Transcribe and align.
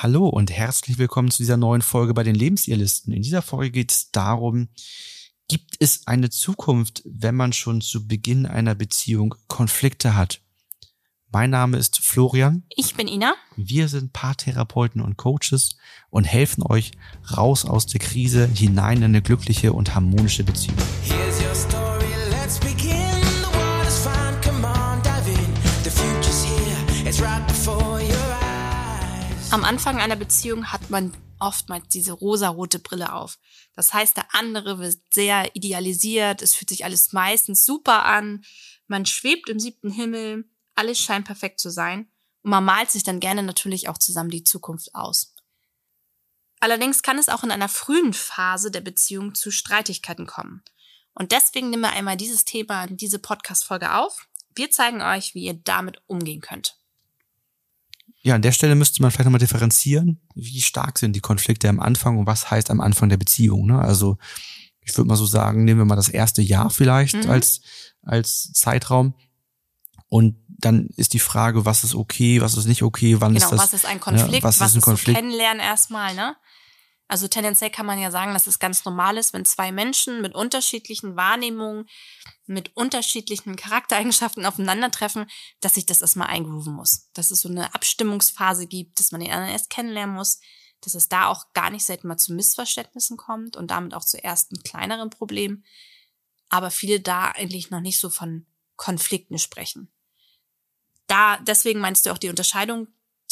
Hallo 0.00 0.28
und 0.28 0.52
herzlich 0.52 0.96
willkommen 0.98 1.32
zu 1.32 1.38
dieser 1.38 1.56
neuen 1.56 1.82
Folge 1.82 2.14
bei 2.14 2.22
den 2.22 2.36
Lebensirrlisten. 2.36 3.12
In 3.12 3.22
dieser 3.22 3.42
Folge 3.42 3.72
geht 3.72 3.90
es 3.90 4.12
darum, 4.12 4.68
gibt 5.48 5.74
es 5.80 6.06
eine 6.06 6.30
Zukunft, 6.30 7.02
wenn 7.04 7.34
man 7.34 7.52
schon 7.52 7.80
zu 7.80 8.06
Beginn 8.06 8.46
einer 8.46 8.76
Beziehung 8.76 9.34
Konflikte 9.48 10.14
hat? 10.14 10.40
Mein 11.32 11.50
Name 11.50 11.78
ist 11.78 11.98
Florian. 11.98 12.62
Ich 12.76 12.94
bin 12.94 13.08
Ina. 13.08 13.34
Wir 13.56 13.88
sind 13.88 14.12
Paartherapeuten 14.12 15.00
und 15.00 15.16
Coaches 15.16 15.70
und 16.10 16.22
helfen 16.22 16.62
euch 16.62 16.92
raus 17.36 17.64
aus 17.64 17.86
der 17.86 17.98
Krise 17.98 18.46
hinein 18.46 18.98
in 18.98 19.04
eine 19.04 19.20
glückliche 19.20 19.72
und 19.72 19.96
harmonische 19.96 20.44
Beziehung. 20.44 20.78
Am 29.50 29.64
Anfang 29.64 29.98
einer 29.98 30.16
Beziehung 30.16 30.72
hat 30.72 30.90
man 30.90 31.16
oftmals 31.38 31.88
diese 31.88 32.12
rosarote 32.12 32.78
Brille 32.78 33.12
auf. 33.12 33.38
Das 33.74 33.94
heißt, 33.94 34.16
der 34.16 34.34
andere 34.34 34.78
wird 34.78 34.98
sehr 35.10 35.54
idealisiert, 35.54 36.42
es 36.42 36.54
fühlt 36.54 36.68
sich 36.68 36.84
alles 36.84 37.12
meistens 37.12 37.64
super 37.64 38.04
an, 38.04 38.44
man 38.88 39.06
schwebt 39.06 39.48
im 39.48 39.58
siebten 39.58 39.90
Himmel, 39.90 40.44
alles 40.74 40.98
scheint 40.98 41.26
perfekt 41.26 41.60
zu 41.60 41.70
sein 41.70 42.10
und 42.42 42.50
man 42.50 42.64
malt 42.64 42.90
sich 42.90 43.04
dann 43.04 43.20
gerne 43.20 43.42
natürlich 43.42 43.88
auch 43.88 43.98
zusammen 43.98 44.30
die 44.30 44.44
Zukunft 44.44 44.94
aus. 44.94 45.34
Allerdings 46.60 47.02
kann 47.02 47.18
es 47.18 47.28
auch 47.28 47.44
in 47.44 47.50
einer 47.50 47.68
frühen 47.68 48.12
Phase 48.12 48.70
der 48.70 48.80
Beziehung 48.80 49.34
zu 49.34 49.50
Streitigkeiten 49.50 50.26
kommen. 50.26 50.62
Und 51.14 51.32
deswegen 51.32 51.70
nehmen 51.70 51.82
wir 51.82 51.92
einmal 51.92 52.16
dieses 52.16 52.44
Thema 52.44 52.84
in 52.84 52.96
diese 52.96 53.18
Podcast-Folge 53.18 53.94
auf. 53.94 54.28
Wir 54.54 54.70
zeigen 54.70 55.00
euch, 55.00 55.34
wie 55.34 55.44
ihr 55.44 55.54
damit 55.54 56.02
umgehen 56.06 56.40
könnt 56.40 56.77
ja, 58.28 58.34
an 58.34 58.42
der 58.42 58.52
Stelle 58.52 58.74
müsste 58.74 59.00
man 59.00 59.10
vielleicht 59.10 59.24
nochmal 59.24 59.40
differenzieren, 59.40 60.20
wie 60.34 60.60
stark 60.60 60.98
sind 60.98 61.16
die 61.16 61.20
Konflikte 61.20 61.68
am 61.68 61.80
Anfang 61.80 62.18
und 62.18 62.26
was 62.26 62.50
heißt 62.50 62.70
am 62.70 62.80
Anfang 62.80 63.08
der 63.08 63.16
Beziehung. 63.16 63.66
Ne? 63.66 63.78
Also 63.78 64.18
ich 64.82 64.96
würde 64.96 65.08
mal 65.08 65.16
so 65.16 65.24
sagen, 65.24 65.64
nehmen 65.64 65.80
wir 65.80 65.84
mal 65.86 65.96
das 65.96 66.10
erste 66.10 66.42
Jahr 66.42 66.68
vielleicht 66.68 67.24
mhm. 67.24 67.30
als, 67.30 67.62
als 68.02 68.52
Zeitraum. 68.52 69.14
Und 70.08 70.36
dann 70.48 70.88
ist 70.96 71.14
die 71.14 71.18
Frage, 71.18 71.64
was 71.64 71.84
ist 71.84 71.94
okay, 71.94 72.42
was 72.42 72.56
ist 72.56 72.66
nicht 72.66 72.82
okay, 72.82 73.18
wann 73.20 73.32
genau, 73.32 73.46
ist 73.46 73.52
das? 73.52 73.60
Was 73.60 73.72
ist 73.72 73.86
ein 73.86 74.00
Konflikt, 74.00 74.34
ja, 74.34 74.42
was, 74.42 74.60
was 74.60 74.70
ist 74.70 74.76
ein 74.76 74.80
Konflikt? 74.82 75.16
So 75.16 75.22
Kennenlernen 75.22 75.60
erstmal, 75.60 76.14
ne? 76.14 76.36
Also 77.08 77.26
tendenziell 77.26 77.70
kann 77.70 77.86
man 77.86 77.98
ja 77.98 78.10
sagen, 78.10 78.34
dass 78.34 78.46
es 78.46 78.58
ganz 78.58 78.84
normal 78.84 79.16
ist, 79.16 79.32
wenn 79.32 79.46
zwei 79.46 79.72
Menschen 79.72 80.20
mit 80.20 80.34
unterschiedlichen 80.34 81.16
Wahrnehmungen, 81.16 81.88
mit 82.44 82.76
unterschiedlichen 82.76 83.56
Charaktereigenschaften 83.56 84.44
aufeinandertreffen, 84.44 85.26
dass 85.60 85.74
sich 85.74 85.86
das 85.86 86.02
erstmal 86.02 86.28
eingrooven 86.28 86.74
muss. 86.74 87.10
Dass 87.14 87.30
es 87.30 87.40
so 87.40 87.48
eine 87.48 87.74
Abstimmungsphase 87.74 88.66
gibt, 88.66 89.00
dass 89.00 89.10
man 89.10 89.22
den 89.22 89.30
anderen 89.30 89.52
erst 89.52 89.70
kennenlernen 89.70 90.14
muss, 90.14 90.38
dass 90.82 90.94
es 90.94 91.08
da 91.08 91.28
auch 91.28 91.52
gar 91.54 91.70
nicht 91.70 91.86
selten 91.86 92.08
mal 92.08 92.18
zu 92.18 92.34
Missverständnissen 92.34 93.16
kommt 93.16 93.56
und 93.56 93.70
damit 93.70 93.94
auch 93.94 94.04
zu 94.04 94.22
ersten 94.22 94.62
kleineren 94.62 95.08
Problemen. 95.08 95.64
Aber 96.50 96.70
viele 96.70 97.00
da 97.00 97.30
eigentlich 97.30 97.70
noch 97.70 97.80
nicht 97.80 97.98
so 97.98 98.10
von 98.10 98.46
Konflikten 98.76 99.38
sprechen. 99.38 99.90
Da, 101.06 101.38
deswegen 101.38 101.80
meinst 101.80 102.04
du 102.04 102.10
auch 102.10 102.18
die 102.18 102.28
Unterscheidung 102.28 102.88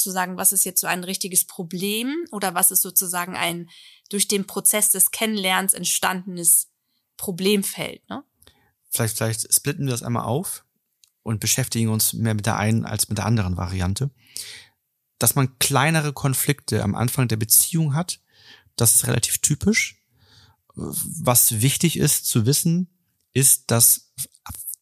zu 0.06 0.12
sagen, 0.12 0.36
was 0.36 0.52
ist 0.52 0.64
jetzt 0.64 0.80
so 0.80 0.86
ein 0.86 1.02
richtiges 1.02 1.46
Problem 1.46 2.14
oder 2.30 2.54
was 2.54 2.70
ist 2.70 2.82
sozusagen 2.82 3.34
ein 3.34 3.68
durch 4.08 4.28
den 4.28 4.46
Prozess 4.46 4.90
des 4.92 5.10
Kennenlernens 5.10 5.74
entstandenes 5.74 6.68
Problemfeld. 7.16 8.08
Ne? 8.08 8.22
Vielleicht, 8.88 9.16
vielleicht 9.16 9.52
splitten 9.52 9.86
wir 9.86 9.90
das 9.90 10.04
einmal 10.04 10.24
auf 10.24 10.64
und 11.24 11.40
beschäftigen 11.40 11.88
uns 11.88 12.12
mehr 12.12 12.34
mit 12.34 12.46
der 12.46 12.56
einen 12.56 12.84
als 12.84 13.08
mit 13.08 13.18
der 13.18 13.26
anderen 13.26 13.56
Variante. 13.56 14.10
Dass 15.18 15.34
man 15.34 15.58
kleinere 15.58 16.12
Konflikte 16.12 16.84
am 16.84 16.94
Anfang 16.94 17.26
der 17.26 17.36
Beziehung 17.36 17.94
hat, 17.94 18.20
das 18.76 18.94
ist 18.94 19.08
relativ 19.08 19.38
typisch. 19.38 20.04
Was 20.74 21.62
wichtig 21.62 21.98
ist 21.98 22.26
zu 22.26 22.46
wissen, 22.46 22.96
ist, 23.32 23.72
dass 23.72 24.12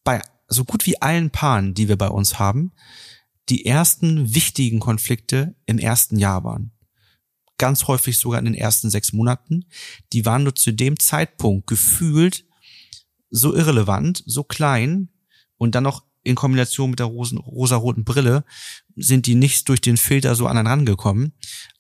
bei 0.03 0.21
so 0.48 0.65
gut 0.65 0.84
wie 0.84 1.00
allen 1.00 1.31
Paaren, 1.31 1.72
die 1.72 1.88
wir 1.88 1.97
bei 1.97 2.09
uns 2.09 2.38
haben, 2.38 2.72
die 3.49 3.66
ersten 3.66 4.34
wichtigen 4.34 4.81
Konflikte 4.81 5.55
im 5.66 5.78
ersten 5.78 6.19
Jahr 6.19 6.44
waren. 6.44 6.72
Ganz 7.59 7.87
häufig 7.87 8.19
sogar 8.19 8.38
in 8.38 8.47
den 8.47 8.55
ersten 8.55 8.91
sechs 8.91 9.12
Monaten. 9.12 9.66
Die 10.12 10.25
waren 10.25 10.43
nur 10.43 10.55
zu 10.55 10.72
dem 10.72 10.99
Zeitpunkt 10.99 11.66
gefühlt 11.66 12.47
so 13.31 13.54
irrelevant, 13.54 14.22
so 14.27 14.44
klein 14.44 15.09
und 15.56 15.75
dann 15.75 15.84
noch 15.84 16.04
in 16.22 16.34
Kombination 16.34 16.91
mit 16.91 16.99
der 16.99 17.06
rosen, 17.06 17.38
rosaroten 17.38 18.04
Brille 18.04 18.44
sind 18.97 19.27
die 19.27 19.34
nicht 19.34 19.69
durch 19.69 19.81
den 19.81 19.97
Filter 19.97 20.34
so 20.34 20.47
aneinander 20.47 20.93
rangekommen. 20.93 21.34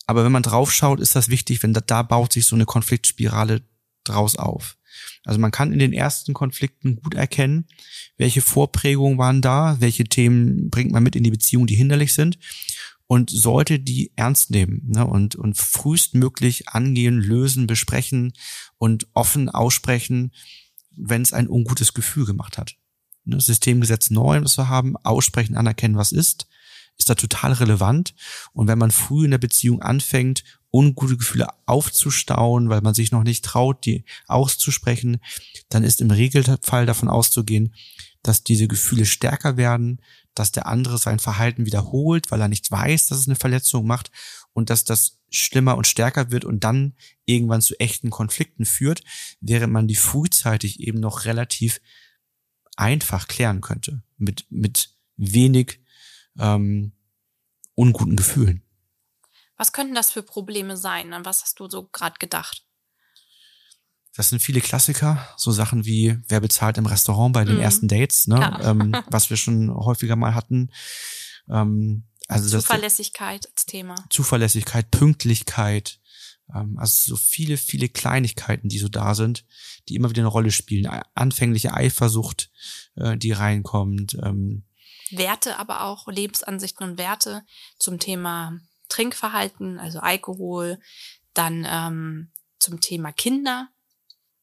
Aber 0.06 0.24
wenn 0.24 0.32
man 0.32 0.42
draufschaut, 0.42 1.00
ist 1.00 1.16
das 1.16 1.28
wichtig, 1.28 1.62
wenn 1.62 1.72
da, 1.72 1.80
da 1.80 2.02
baut 2.02 2.32
sich 2.32 2.46
so 2.46 2.54
eine 2.54 2.66
Konfliktspirale 2.66 3.62
draus 4.04 4.36
auf. 4.36 4.76
Also 5.24 5.40
man 5.40 5.50
kann 5.50 5.72
in 5.72 5.78
den 5.78 5.92
ersten 5.92 6.34
Konflikten 6.34 6.96
gut 6.96 7.14
erkennen, 7.14 7.66
welche 8.16 8.40
Vorprägungen 8.40 9.18
waren 9.18 9.42
da, 9.42 9.76
welche 9.80 10.04
Themen 10.04 10.70
bringt 10.70 10.92
man 10.92 11.02
mit 11.02 11.16
in 11.16 11.24
die 11.24 11.30
Beziehung, 11.30 11.66
die 11.66 11.76
hinderlich 11.76 12.14
sind 12.14 12.38
und 13.06 13.30
sollte 13.30 13.78
die 13.78 14.12
ernst 14.16 14.50
nehmen 14.50 14.82
ne, 14.86 15.06
und, 15.06 15.36
und 15.36 15.56
frühestmöglich 15.56 16.68
angehen, 16.68 17.18
lösen, 17.18 17.66
besprechen 17.66 18.32
und 18.78 19.06
offen 19.12 19.48
aussprechen, 19.48 20.32
wenn 20.96 21.22
es 21.22 21.32
ein 21.32 21.48
ungutes 21.48 21.94
Gefühl 21.94 22.24
gemacht 22.24 22.58
hat. 22.58 22.74
Ne, 23.24 23.40
Systemgesetz 23.40 24.10
9, 24.10 24.44
was 24.44 24.56
wir 24.56 24.68
haben, 24.68 24.96
aussprechen, 24.96 25.56
anerkennen, 25.56 25.96
was 25.96 26.12
ist, 26.12 26.46
ist 26.96 27.10
da 27.10 27.14
total 27.14 27.52
relevant. 27.52 28.14
Und 28.52 28.68
wenn 28.68 28.78
man 28.78 28.90
früh 28.90 29.24
in 29.24 29.32
der 29.32 29.38
Beziehung 29.38 29.82
anfängt, 29.82 30.44
ungute 30.74 31.16
Gefühle 31.16 31.46
aufzustauen, 31.66 32.68
weil 32.68 32.80
man 32.80 32.94
sich 32.94 33.12
noch 33.12 33.22
nicht 33.22 33.44
traut, 33.44 33.86
die 33.86 34.04
auszusprechen, 34.26 35.20
dann 35.68 35.84
ist 35.84 36.00
im 36.00 36.10
Regelfall 36.10 36.84
davon 36.84 37.08
auszugehen, 37.08 37.74
dass 38.24 38.42
diese 38.42 38.66
Gefühle 38.66 39.06
stärker 39.06 39.56
werden, 39.56 40.00
dass 40.34 40.50
der 40.50 40.66
andere 40.66 40.98
sein 40.98 41.20
Verhalten 41.20 41.64
wiederholt, 41.64 42.32
weil 42.32 42.40
er 42.40 42.48
nicht 42.48 42.72
weiß, 42.72 43.06
dass 43.06 43.18
es 43.18 43.28
eine 43.28 43.36
Verletzung 43.36 43.86
macht 43.86 44.10
und 44.52 44.68
dass 44.68 44.82
das 44.82 45.20
schlimmer 45.30 45.76
und 45.76 45.86
stärker 45.86 46.32
wird 46.32 46.44
und 46.44 46.64
dann 46.64 46.94
irgendwann 47.24 47.62
zu 47.62 47.78
echten 47.78 48.10
Konflikten 48.10 48.64
führt, 48.64 49.04
während 49.40 49.72
man 49.72 49.86
die 49.86 49.94
frühzeitig 49.94 50.80
eben 50.80 50.98
noch 50.98 51.24
relativ 51.24 51.80
einfach 52.74 53.28
klären 53.28 53.60
könnte, 53.60 54.02
mit, 54.16 54.46
mit 54.50 54.90
wenig 55.16 55.80
ähm, 56.36 56.92
unguten 57.76 58.16
Gefühlen. 58.16 58.63
Was 59.56 59.72
könnten 59.72 59.94
das 59.94 60.10
für 60.10 60.22
Probleme 60.22 60.76
sein? 60.76 61.12
An 61.12 61.24
was 61.24 61.42
hast 61.42 61.60
du 61.60 61.68
so 61.68 61.88
gerade 61.88 62.18
gedacht? 62.18 62.64
Das 64.16 64.28
sind 64.28 64.40
viele 64.40 64.60
Klassiker, 64.60 65.26
so 65.36 65.50
Sachen 65.50 65.84
wie 65.84 66.18
wer 66.28 66.40
bezahlt 66.40 66.78
im 66.78 66.86
Restaurant 66.86 67.32
bei 67.32 67.44
den 67.44 67.56
mm. 67.56 67.60
ersten 67.60 67.88
Dates, 67.88 68.28
ne? 68.28 68.60
ähm, 68.62 68.96
was 69.10 69.28
wir 69.28 69.36
schon 69.36 69.74
häufiger 69.74 70.14
mal 70.14 70.34
hatten. 70.34 70.70
Ähm, 71.50 72.04
also 72.28 72.60
Zuverlässigkeit 72.60 73.46
als 73.50 73.66
Thema. 73.66 73.96
Zuverlässigkeit, 74.10 74.90
Pünktlichkeit, 74.92 75.98
ähm, 76.54 76.78
also 76.78 77.14
so 77.14 77.16
viele, 77.16 77.56
viele 77.56 77.88
Kleinigkeiten, 77.88 78.68
die 78.68 78.78
so 78.78 78.88
da 78.88 79.14
sind, 79.14 79.44
die 79.88 79.96
immer 79.96 80.10
wieder 80.10 80.22
eine 80.22 80.28
Rolle 80.28 80.52
spielen. 80.52 80.86
Anfängliche 81.14 81.74
Eifersucht, 81.74 82.50
äh, 82.96 83.16
die 83.16 83.32
reinkommt. 83.32 84.14
Ähm, 84.22 84.64
Werte 85.10 85.58
aber 85.58 85.82
auch, 85.84 86.08
Lebensansichten 86.08 86.88
und 86.88 86.98
Werte 86.98 87.44
zum 87.78 87.98
Thema 87.98 88.58
Trinkverhalten, 88.88 89.78
also 89.78 90.00
Alkohol, 90.00 90.78
dann 91.32 91.66
ähm, 91.68 92.32
zum 92.58 92.80
Thema 92.80 93.12
Kinder. 93.12 93.68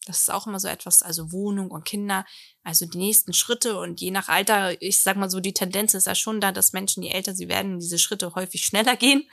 Das 0.05 0.21
ist 0.21 0.31
auch 0.31 0.47
immer 0.47 0.59
so 0.59 0.67
etwas, 0.67 1.03
also 1.03 1.31
Wohnung 1.31 1.69
und 1.69 1.85
Kinder, 1.85 2.25
also 2.63 2.85
die 2.85 2.97
nächsten 2.97 3.33
Schritte 3.33 3.79
und 3.79 4.01
je 4.01 4.09
nach 4.09 4.29
Alter, 4.29 4.81
ich 4.81 5.01
sag 5.01 5.15
mal 5.15 5.29
so, 5.29 5.39
die 5.39 5.53
Tendenz 5.53 5.93
ist 5.93 6.07
ja 6.07 6.15
schon 6.15 6.41
da, 6.41 6.51
dass 6.51 6.73
Menschen, 6.73 7.03
je 7.03 7.11
älter 7.11 7.35
sie 7.35 7.47
werden, 7.47 7.79
diese 7.79 7.99
Schritte 7.99 8.33
häufig 8.33 8.65
schneller 8.65 8.95
gehen. 8.95 9.29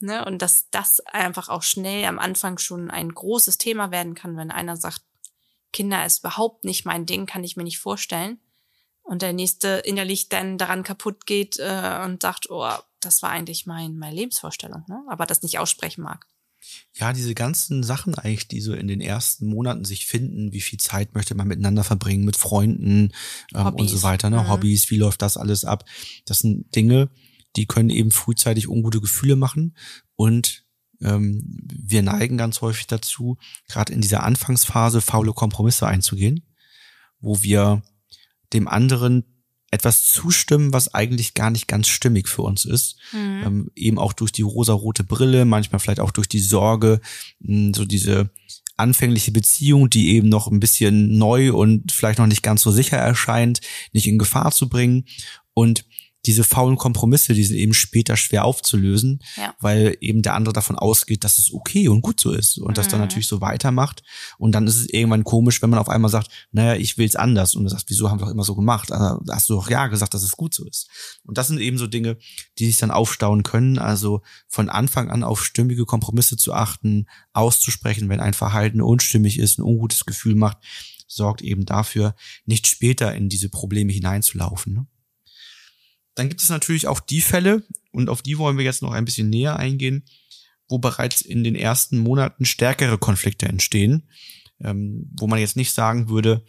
Ne? 0.00 0.24
Und 0.24 0.42
dass 0.42 0.68
das 0.70 1.00
einfach 1.06 1.48
auch 1.48 1.62
schnell 1.62 2.04
am 2.06 2.18
Anfang 2.18 2.58
schon 2.58 2.90
ein 2.90 3.14
großes 3.14 3.58
Thema 3.58 3.90
werden 3.92 4.14
kann, 4.14 4.36
wenn 4.36 4.50
einer 4.50 4.76
sagt, 4.76 5.02
Kinder 5.72 6.04
ist 6.04 6.20
überhaupt 6.20 6.64
nicht 6.64 6.84
mein 6.84 7.06
Ding, 7.06 7.26
kann 7.26 7.44
ich 7.44 7.56
mir 7.56 7.64
nicht 7.64 7.78
vorstellen 7.78 8.40
und 9.10 9.22
der 9.22 9.32
nächste 9.32 9.82
innerlich 9.84 10.28
dann 10.28 10.56
daran 10.56 10.84
kaputt 10.84 11.26
geht 11.26 11.58
äh, 11.58 12.00
und 12.04 12.22
sagt, 12.22 12.48
oh, 12.48 12.72
das 13.00 13.22
war 13.22 13.30
eigentlich 13.30 13.66
mein, 13.66 13.96
meine 13.96 14.14
Lebensvorstellung, 14.14 14.84
ne? 14.88 15.02
aber 15.08 15.26
das 15.26 15.42
nicht 15.42 15.58
aussprechen 15.58 16.02
mag. 16.02 16.26
Ja, 16.94 17.12
diese 17.12 17.34
ganzen 17.34 17.82
Sachen 17.82 18.14
eigentlich, 18.14 18.48
die 18.48 18.60
so 18.60 18.74
in 18.74 18.86
den 18.86 19.00
ersten 19.00 19.46
Monaten 19.46 19.84
sich 19.84 20.06
finden, 20.06 20.52
wie 20.52 20.60
viel 20.60 20.78
Zeit 20.78 21.14
möchte 21.14 21.34
man 21.34 21.48
miteinander 21.48 21.84
verbringen, 21.84 22.24
mit 22.24 22.36
Freunden 22.36 23.12
ähm, 23.54 23.74
und 23.74 23.88
so 23.88 24.02
weiter, 24.02 24.28
ne? 24.28 24.42
Mhm. 24.42 24.48
Hobbys, 24.48 24.90
wie 24.90 24.98
läuft 24.98 25.22
das 25.22 25.38
alles 25.38 25.64
ab? 25.64 25.84
Das 26.26 26.40
sind 26.40 26.74
Dinge, 26.76 27.08
die 27.56 27.66
können 27.66 27.90
eben 27.90 28.10
frühzeitig 28.10 28.68
ungute 28.68 29.00
Gefühle 29.00 29.36
machen 29.36 29.74
und 30.16 30.66
ähm, 31.00 31.42
wir 31.66 32.02
neigen 32.02 32.36
ganz 32.36 32.60
häufig 32.60 32.86
dazu, 32.86 33.38
gerade 33.66 33.92
in 33.92 34.02
dieser 34.02 34.22
Anfangsphase 34.22 35.00
faule 35.00 35.32
Kompromisse 35.32 35.86
einzugehen, 35.86 36.44
wo 37.20 37.42
wir 37.42 37.82
dem 38.52 38.68
anderen 38.68 39.29
etwas 39.70 40.04
zustimmen, 40.04 40.72
was 40.72 40.94
eigentlich 40.94 41.34
gar 41.34 41.50
nicht 41.50 41.68
ganz 41.68 41.88
stimmig 41.88 42.28
für 42.28 42.42
uns 42.42 42.64
ist. 42.64 42.96
Mhm. 43.12 43.42
Ähm, 43.44 43.70
eben 43.76 43.98
auch 43.98 44.12
durch 44.12 44.32
die 44.32 44.42
rosarote 44.42 45.04
Brille, 45.04 45.44
manchmal 45.44 45.78
vielleicht 45.78 46.00
auch 46.00 46.10
durch 46.10 46.28
die 46.28 46.40
Sorge, 46.40 47.00
mh, 47.40 47.72
so 47.76 47.84
diese 47.84 48.30
anfängliche 48.76 49.30
Beziehung, 49.30 49.90
die 49.90 50.10
eben 50.10 50.28
noch 50.28 50.48
ein 50.48 50.58
bisschen 50.58 51.18
neu 51.18 51.52
und 51.52 51.92
vielleicht 51.92 52.18
noch 52.18 52.26
nicht 52.26 52.42
ganz 52.42 52.62
so 52.62 52.72
sicher 52.72 52.96
erscheint, 52.96 53.60
nicht 53.92 54.06
in 54.06 54.18
Gefahr 54.18 54.50
zu 54.50 54.68
bringen. 54.68 55.04
Und 55.54 55.84
diese 56.26 56.44
faulen 56.44 56.76
Kompromisse, 56.76 57.32
die 57.32 57.44
sind 57.44 57.56
eben 57.56 57.72
später 57.72 58.16
schwer 58.16 58.44
aufzulösen, 58.44 59.20
ja. 59.36 59.54
weil 59.60 59.96
eben 60.00 60.20
der 60.22 60.34
andere 60.34 60.52
davon 60.52 60.76
ausgeht, 60.76 61.24
dass 61.24 61.38
es 61.38 61.52
okay 61.52 61.88
und 61.88 62.02
gut 62.02 62.20
so 62.20 62.32
ist 62.32 62.58
und 62.58 62.68
mhm. 62.68 62.74
das 62.74 62.88
dann 62.88 63.00
mhm. 63.00 63.06
natürlich 63.06 63.26
so 63.26 63.40
weitermacht. 63.40 64.02
Und 64.36 64.52
dann 64.52 64.66
ist 64.66 64.76
es 64.76 64.90
irgendwann 64.90 65.24
komisch, 65.24 65.62
wenn 65.62 65.70
man 65.70 65.78
auf 65.78 65.88
einmal 65.88 66.10
sagt, 66.10 66.30
naja, 66.52 66.74
ich 66.74 66.98
will's 66.98 67.16
anders. 67.16 67.54
Und 67.54 67.64
du 67.64 67.70
sagst, 67.70 67.88
wieso 67.88 68.10
haben 68.10 68.20
wir 68.20 68.26
doch 68.26 68.32
immer 68.32 68.44
so 68.44 68.54
gemacht? 68.54 68.92
Also, 68.92 69.20
hast 69.30 69.48
du 69.48 69.54
doch 69.54 69.70
ja 69.70 69.86
gesagt, 69.86 70.12
dass 70.12 70.22
es 70.22 70.32
gut 70.32 70.52
so 70.52 70.66
ist. 70.66 70.88
Und 71.24 71.38
das 71.38 71.48
sind 71.48 71.58
eben 71.58 71.78
so 71.78 71.86
Dinge, 71.86 72.18
die 72.58 72.66
sich 72.66 72.76
dann 72.76 72.90
aufstauen 72.90 73.42
können. 73.42 73.78
Also 73.78 74.20
von 74.46 74.68
Anfang 74.68 75.10
an 75.10 75.24
auf 75.24 75.42
stimmige 75.44 75.86
Kompromisse 75.86 76.36
zu 76.36 76.52
achten, 76.52 77.06
auszusprechen, 77.32 78.08
wenn 78.10 78.20
ein 78.20 78.34
Verhalten 78.34 78.82
unstimmig 78.82 79.38
ist, 79.38 79.58
ein 79.58 79.62
ungutes 79.62 80.04
Gefühl 80.04 80.34
macht, 80.34 80.58
sorgt 81.06 81.42
eben 81.42 81.64
dafür, 81.64 82.14
nicht 82.44 82.66
später 82.66 83.14
in 83.14 83.28
diese 83.28 83.48
Probleme 83.48 83.92
hineinzulaufen. 83.92 84.74
Ne? 84.74 84.86
Dann 86.14 86.28
gibt 86.28 86.42
es 86.42 86.48
natürlich 86.48 86.86
auch 86.86 87.00
die 87.00 87.20
Fälle, 87.20 87.62
und 87.92 88.08
auf 88.08 88.22
die 88.22 88.38
wollen 88.38 88.58
wir 88.58 88.64
jetzt 88.64 88.82
noch 88.82 88.92
ein 88.92 89.04
bisschen 89.04 89.30
näher 89.30 89.56
eingehen, 89.56 90.04
wo 90.68 90.78
bereits 90.78 91.20
in 91.20 91.44
den 91.44 91.54
ersten 91.54 91.98
Monaten 91.98 92.44
stärkere 92.44 92.98
Konflikte 92.98 93.46
entstehen, 93.46 94.08
ähm, 94.62 95.10
wo 95.18 95.26
man 95.26 95.38
jetzt 95.38 95.56
nicht 95.56 95.72
sagen 95.72 96.08
würde, 96.08 96.44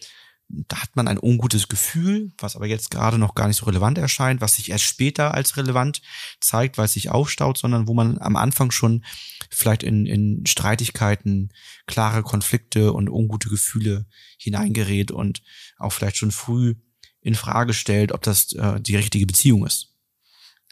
da 0.53 0.81
hat 0.81 0.95
man 0.95 1.07
ein 1.07 1.19
ungutes 1.19 1.69
Gefühl, 1.69 2.33
was 2.37 2.55
aber 2.55 2.67
jetzt 2.67 2.91
gerade 2.91 3.17
noch 3.17 3.35
gar 3.35 3.47
nicht 3.47 3.57
so 3.57 3.65
relevant 3.65 3.97
erscheint, 3.97 4.41
was 4.41 4.55
sich 4.55 4.69
erst 4.69 4.83
später 4.83 5.33
als 5.33 5.57
relevant 5.57 6.01
zeigt, 6.39 6.77
weil 6.77 6.85
es 6.85 6.93
sich 6.93 7.09
aufstaut, 7.09 7.57
sondern 7.57 7.87
wo 7.87 7.93
man 7.93 8.17
am 8.19 8.35
Anfang 8.35 8.71
schon 8.71 9.05
vielleicht 9.49 9.83
in, 9.83 10.05
in 10.05 10.45
Streitigkeiten, 10.45 11.49
klare 11.87 12.23
Konflikte 12.23 12.93
und 12.93 13.09
ungute 13.09 13.49
Gefühle 13.49 14.05
hineingerät 14.37 15.11
und 15.11 15.41
auch 15.77 15.93
vielleicht 15.93 16.17
schon 16.17 16.31
früh 16.31 16.75
in 17.21 17.35
Frage 17.35 17.73
stellt, 17.73 18.12
ob 18.12 18.21
das 18.23 18.53
äh, 18.53 18.79
die 18.79 18.95
richtige 18.95 19.25
Beziehung 19.25 19.65
ist. 19.65 19.89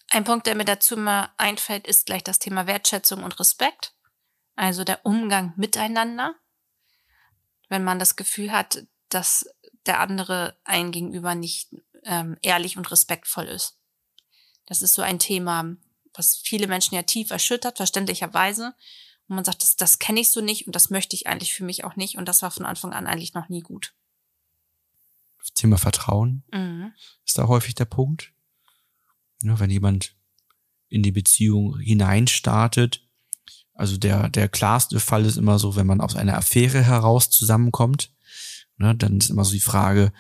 Ein 0.09 0.23
Punkt, 0.23 0.47
der 0.47 0.55
mir 0.55 0.65
dazu 0.65 0.97
mal 0.97 1.29
einfällt, 1.37 1.87
ist 1.87 2.07
gleich 2.07 2.23
das 2.23 2.39
Thema 2.39 2.65
Wertschätzung 2.65 3.23
und 3.23 3.39
Respekt. 3.39 3.93
Also 4.55 4.83
der 4.83 5.05
Umgang 5.05 5.53
miteinander. 5.55 6.35
Wenn 7.69 7.83
man 7.83 7.99
das 7.99 8.15
Gefühl 8.15 8.51
hat, 8.51 8.83
dass 9.09 9.45
der 9.85 9.99
andere 9.99 10.59
ein 10.63 10.91
gegenüber 10.91 11.35
nicht 11.35 11.69
ähm, 12.03 12.37
ehrlich 12.41 12.77
und 12.77 12.89
respektvoll 12.91 13.45
ist. 13.45 13.77
Das 14.65 14.81
ist 14.81 14.93
so 14.93 15.01
ein 15.01 15.19
Thema, 15.19 15.75
was 16.13 16.37
viele 16.37 16.67
Menschen 16.67 16.95
ja 16.95 17.03
tief 17.03 17.31
erschüttert, 17.31 17.77
verständlicherweise. 17.77 18.73
Und 19.27 19.35
man 19.35 19.45
sagt, 19.45 19.61
das, 19.61 19.75
das 19.75 19.99
kenne 19.99 20.19
ich 20.19 20.31
so 20.31 20.41
nicht 20.41 20.65
und 20.65 20.75
das 20.75 20.89
möchte 20.89 21.15
ich 21.15 21.27
eigentlich 21.27 21.53
für 21.53 21.63
mich 21.63 21.83
auch 21.83 21.95
nicht. 21.95 22.17
Und 22.17 22.27
das 22.27 22.41
war 22.41 22.51
von 22.51 22.65
Anfang 22.65 22.93
an 22.93 23.07
eigentlich 23.07 23.33
noch 23.33 23.49
nie 23.49 23.61
gut. 23.61 23.93
Thema 25.59 25.77
Vertrauen 25.77 26.43
mhm. 26.51 26.91
ist 27.25 27.37
da 27.37 27.47
häufig 27.47 27.75
der 27.75 27.85
Punkt. 27.85 28.31
Ja, 29.41 29.59
wenn 29.59 29.69
jemand 29.69 30.15
in 30.89 31.03
die 31.03 31.11
Beziehung 31.11 31.77
hineinstartet, 31.79 33.07
also 33.73 33.97
der, 33.97 34.29
der 34.29 34.49
klarste 34.49 34.99
Fall 34.99 35.25
ist 35.25 35.37
immer 35.37 35.59
so, 35.59 35.75
wenn 35.75 35.87
man 35.87 36.01
aus 36.01 36.15
einer 36.15 36.37
Affäre 36.37 36.83
heraus 36.83 37.29
zusammenkommt, 37.29 38.11
ne, 38.77 38.95
dann 38.95 39.17
ist 39.17 39.29
immer 39.29 39.45
so 39.45 39.51
die 39.51 39.59
Frage, 39.59 40.11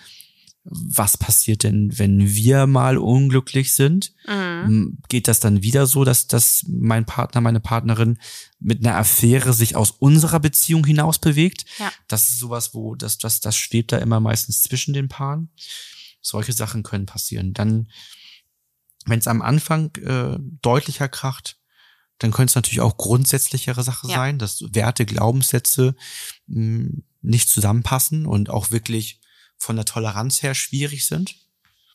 was 0.63 1.17
passiert 1.17 1.63
denn, 1.63 1.97
wenn 1.97 2.27
wir 2.27 2.67
mal 2.67 2.97
unglücklich 2.97 3.73
sind? 3.73 4.13
Mhm. 4.27 4.99
Geht 5.07 5.27
das 5.27 5.39
dann 5.39 5.63
wieder 5.63 5.87
so, 5.87 6.03
dass, 6.03 6.27
dass 6.27 6.63
mein 6.67 7.05
Partner, 7.05 7.41
meine 7.41 7.59
Partnerin 7.59 8.19
mit 8.59 8.85
einer 8.85 8.97
Affäre 8.97 9.53
sich 9.53 9.75
aus 9.75 9.91
unserer 9.91 10.39
Beziehung 10.39 10.85
hinaus 10.85 11.17
bewegt? 11.17 11.65
Ja. 11.79 11.91
Das 12.07 12.29
ist 12.29 12.39
sowas, 12.39 12.73
wo 12.73 12.95
das, 12.95 13.17
das, 13.17 13.39
das 13.39 13.55
schwebt 13.55 13.91
da 13.91 13.97
immer 13.97 14.19
meistens 14.19 14.61
zwischen 14.61 14.93
den 14.93 15.07
Paaren. 15.07 15.49
Solche 16.21 16.53
Sachen 16.53 16.83
können 16.83 17.05
passieren. 17.05 17.53
Dann, 17.53 17.89
wenn 19.05 19.19
es 19.19 19.27
am 19.27 19.41
Anfang 19.41 19.95
äh, 19.95 20.37
deutlicher 20.61 21.07
kracht, 21.07 21.57
dann 22.19 22.31
können 22.31 22.47
es 22.47 22.55
natürlich 22.55 22.81
auch 22.81 22.97
grundsätzlichere 22.97 23.81
Sachen 23.81 24.09
ja. 24.09 24.17
sein, 24.17 24.37
dass 24.37 24.61
Werte, 24.73 25.05
Glaubenssätze 25.05 25.95
mh, 26.47 27.01
nicht 27.21 27.49
zusammenpassen 27.49 28.25
und 28.25 28.49
auch 28.49 28.71
wirklich 28.71 29.18
von 29.59 29.75
der 29.75 29.85
Toleranz 29.85 30.41
her 30.41 30.55
schwierig 30.55 31.05
sind? 31.05 31.35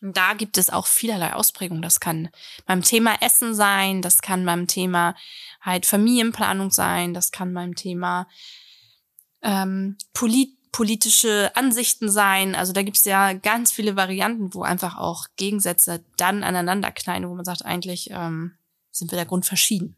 Da 0.00 0.34
gibt 0.34 0.58
es 0.58 0.68
auch 0.68 0.86
vielerlei 0.86 1.32
Ausprägungen. 1.32 1.82
Das 1.82 1.98
kann 1.98 2.28
beim 2.66 2.82
Thema 2.82 3.16
Essen 3.22 3.54
sein, 3.54 4.02
das 4.02 4.20
kann 4.20 4.44
beim 4.44 4.66
Thema 4.66 5.16
halt 5.62 5.86
Familienplanung 5.86 6.70
sein, 6.70 7.14
das 7.14 7.32
kann 7.32 7.54
beim 7.54 7.74
Thema 7.74 8.28
ähm, 9.42 9.96
polit 10.12 10.50
politische 10.74 11.52
Ansichten 11.54 12.10
sein. 12.10 12.56
Also 12.56 12.72
da 12.72 12.82
gibt 12.82 12.96
es 12.96 13.04
ja 13.04 13.32
ganz 13.32 13.70
viele 13.70 13.94
Varianten, 13.94 14.54
wo 14.54 14.62
einfach 14.62 14.96
auch 14.98 15.28
Gegensätze 15.36 16.04
dann 16.16 16.42
aneinander 16.42 16.90
knallen, 16.90 17.28
wo 17.28 17.34
man 17.36 17.44
sagt, 17.44 17.64
eigentlich 17.64 18.10
ähm, 18.10 18.58
sind 18.90 19.12
wir 19.12 19.16
der 19.16 19.24
Grund 19.24 19.46
verschieden. 19.46 19.94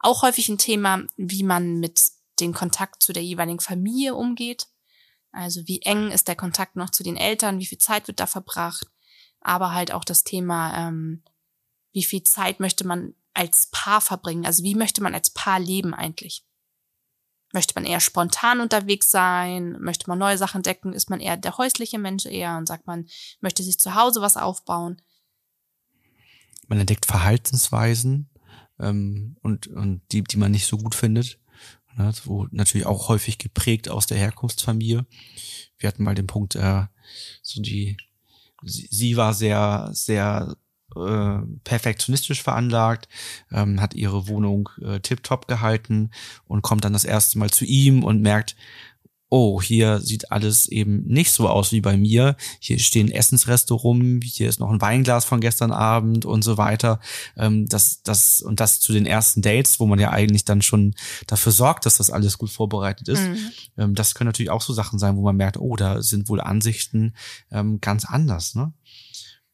Auch 0.00 0.22
häufig 0.22 0.48
ein 0.48 0.58
Thema, 0.58 1.04
wie 1.16 1.44
man 1.44 1.78
mit 1.78 2.10
dem 2.40 2.52
Kontakt 2.52 3.04
zu 3.04 3.12
der 3.12 3.22
jeweiligen 3.22 3.60
Familie 3.60 4.16
umgeht. 4.16 4.66
Also 5.32 5.66
wie 5.66 5.80
eng 5.82 6.10
ist 6.10 6.28
der 6.28 6.36
Kontakt 6.36 6.76
noch 6.76 6.90
zu 6.90 7.02
den 7.02 7.16
Eltern, 7.16 7.58
wie 7.58 7.66
viel 7.66 7.78
Zeit 7.78 8.06
wird 8.06 8.20
da 8.20 8.26
verbracht, 8.26 8.86
aber 9.40 9.72
halt 9.72 9.92
auch 9.92 10.04
das 10.04 10.24
Thema, 10.24 10.88
ähm, 10.88 11.22
wie 11.92 12.04
viel 12.04 12.22
Zeit 12.22 12.60
möchte 12.60 12.86
man 12.86 13.14
als 13.34 13.68
Paar 13.72 14.02
verbringen, 14.02 14.44
also 14.44 14.62
wie 14.62 14.74
möchte 14.74 15.02
man 15.02 15.14
als 15.14 15.30
Paar 15.30 15.58
leben 15.58 15.94
eigentlich. 15.94 16.44
Möchte 17.54 17.74
man 17.74 17.84
eher 17.84 18.00
spontan 18.00 18.60
unterwegs 18.60 19.10
sein? 19.10 19.76
Möchte 19.78 20.08
man 20.08 20.18
neue 20.18 20.38
Sachen 20.38 20.62
decken? 20.62 20.94
Ist 20.94 21.10
man 21.10 21.20
eher 21.20 21.36
der 21.36 21.58
häusliche 21.58 21.98
Mensch 21.98 22.24
eher 22.24 22.56
und 22.56 22.66
sagt 22.66 22.86
man, 22.86 23.06
möchte 23.40 23.62
sich 23.62 23.78
zu 23.78 23.94
Hause 23.94 24.22
was 24.22 24.38
aufbauen? 24.38 25.02
Man 26.66 26.80
entdeckt 26.80 27.04
Verhaltensweisen 27.04 28.30
ähm, 28.78 29.36
und, 29.42 29.66
und 29.66 30.00
die, 30.12 30.24
die 30.24 30.38
man 30.38 30.50
nicht 30.50 30.66
so 30.66 30.78
gut 30.78 30.94
findet 30.94 31.41
ne, 31.96 32.12
wo 32.24 32.46
natürlich 32.50 32.86
auch 32.86 33.08
häufig 33.08 33.38
geprägt 33.38 33.88
aus 33.88 34.06
der 34.06 34.18
Herkunftsfamilie. 34.18 35.06
Wir 35.78 35.88
hatten 35.88 36.04
mal 36.04 36.14
den 36.14 36.26
Punkt, 36.26 36.54
äh, 36.54 36.84
so 37.42 37.60
die, 37.60 37.96
sie, 38.62 38.88
sie 38.90 39.16
war 39.16 39.34
sehr, 39.34 39.90
sehr 39.92 40.56
äh, 40.96 41.38
perfektionistisch 41.64 42.42
veranlagt, 42.42 43.08
ähm, 43.50 43.80
hat 43.80 43.94
ihre 43.94 44.28
Wohnung 44.28 44.68
äh, 44.80 45.00
tiptop 45.00 45.48
gehalten 45.48 46.10
und 46.46 46.62
kommt 46.62 46.84
dann 46.84 46.92
das 46.92 47.04
erste 47.04 47.38
Mal 47.38 47.50
zu 47.50 47.64
ihm 47.64 48.04
und 48.04 48.20
merkt, 48.20 48.56
oh, 49.32 49.62
hier 49.62 49.98
sieht 50.00 50.30
alles 50.30 50.68
eben 50.68 51.06
nicht 51.06 51.32
so 51.32 51.48
aus 51.48 51.72
wie 51.72 51.80
bei 51.80 51.96
mir. 51.96 52.36
Hier 52.60 52.78
stehen 52.78 53.10
Essensreste 53.10 53.72
rum, 53.72 54.20
hier 54.22 54.46
ist 54.46 54.60
noch 54.60 54.70
ein 54.70 54.82
Weinglas 54.82 55.24
von 55.24 55.40
gestern 55.40 55.72
Abend 55.72 56.26
und 56.26 56.42
so 56.42 56.58
weiter. 56.58 57.00
Ähm, 57.38 57.66
das, 57.66 58.02
das, 58.02 58.42
und 58.42 58.60
das 58.60 58.80
zu 58.80 58.92
den 58.92 59.06
ersten 59.06 59.40
Dates, 59.40 59.80
wo 59.80 59.86
man 59.86 59.98
ja 59.98 60.10
eigentlich 60.10 60.44
dann 60.44 60.60
schon 60.60 60.94
dafür 61.26 61.50
sorgt, 61.50 61.86
dass 61.86 61.96
das 61.96 62.10
alles 62.10 62.36
gut 62.36 62.50
vorbereitet 62.50 63.08
ist. 63.08 63.22
Mhm. 63.22 63.38
Ähm, 63.78 63.94
das 63.94 64.14
können 64.14 64.28
natürlich 64.28 64.50
auch 64.50 64.60
so 64.60 64.74
Sachen 64.74 64.98
sein, 64.98 65.16
wo 65.16 65.22
man 65.22 65.36
merkt, 65.36 65.56
oh, 65.56 65.76
da 65.76 66.02
sind 66.02 66.28
wohl 66.28 66.42
Ansichten 66.42 67.14
ähm, 67.50 67.80
ganz 67.80 68.04
anders, 68.04 68.54
ne? 68.54 68.74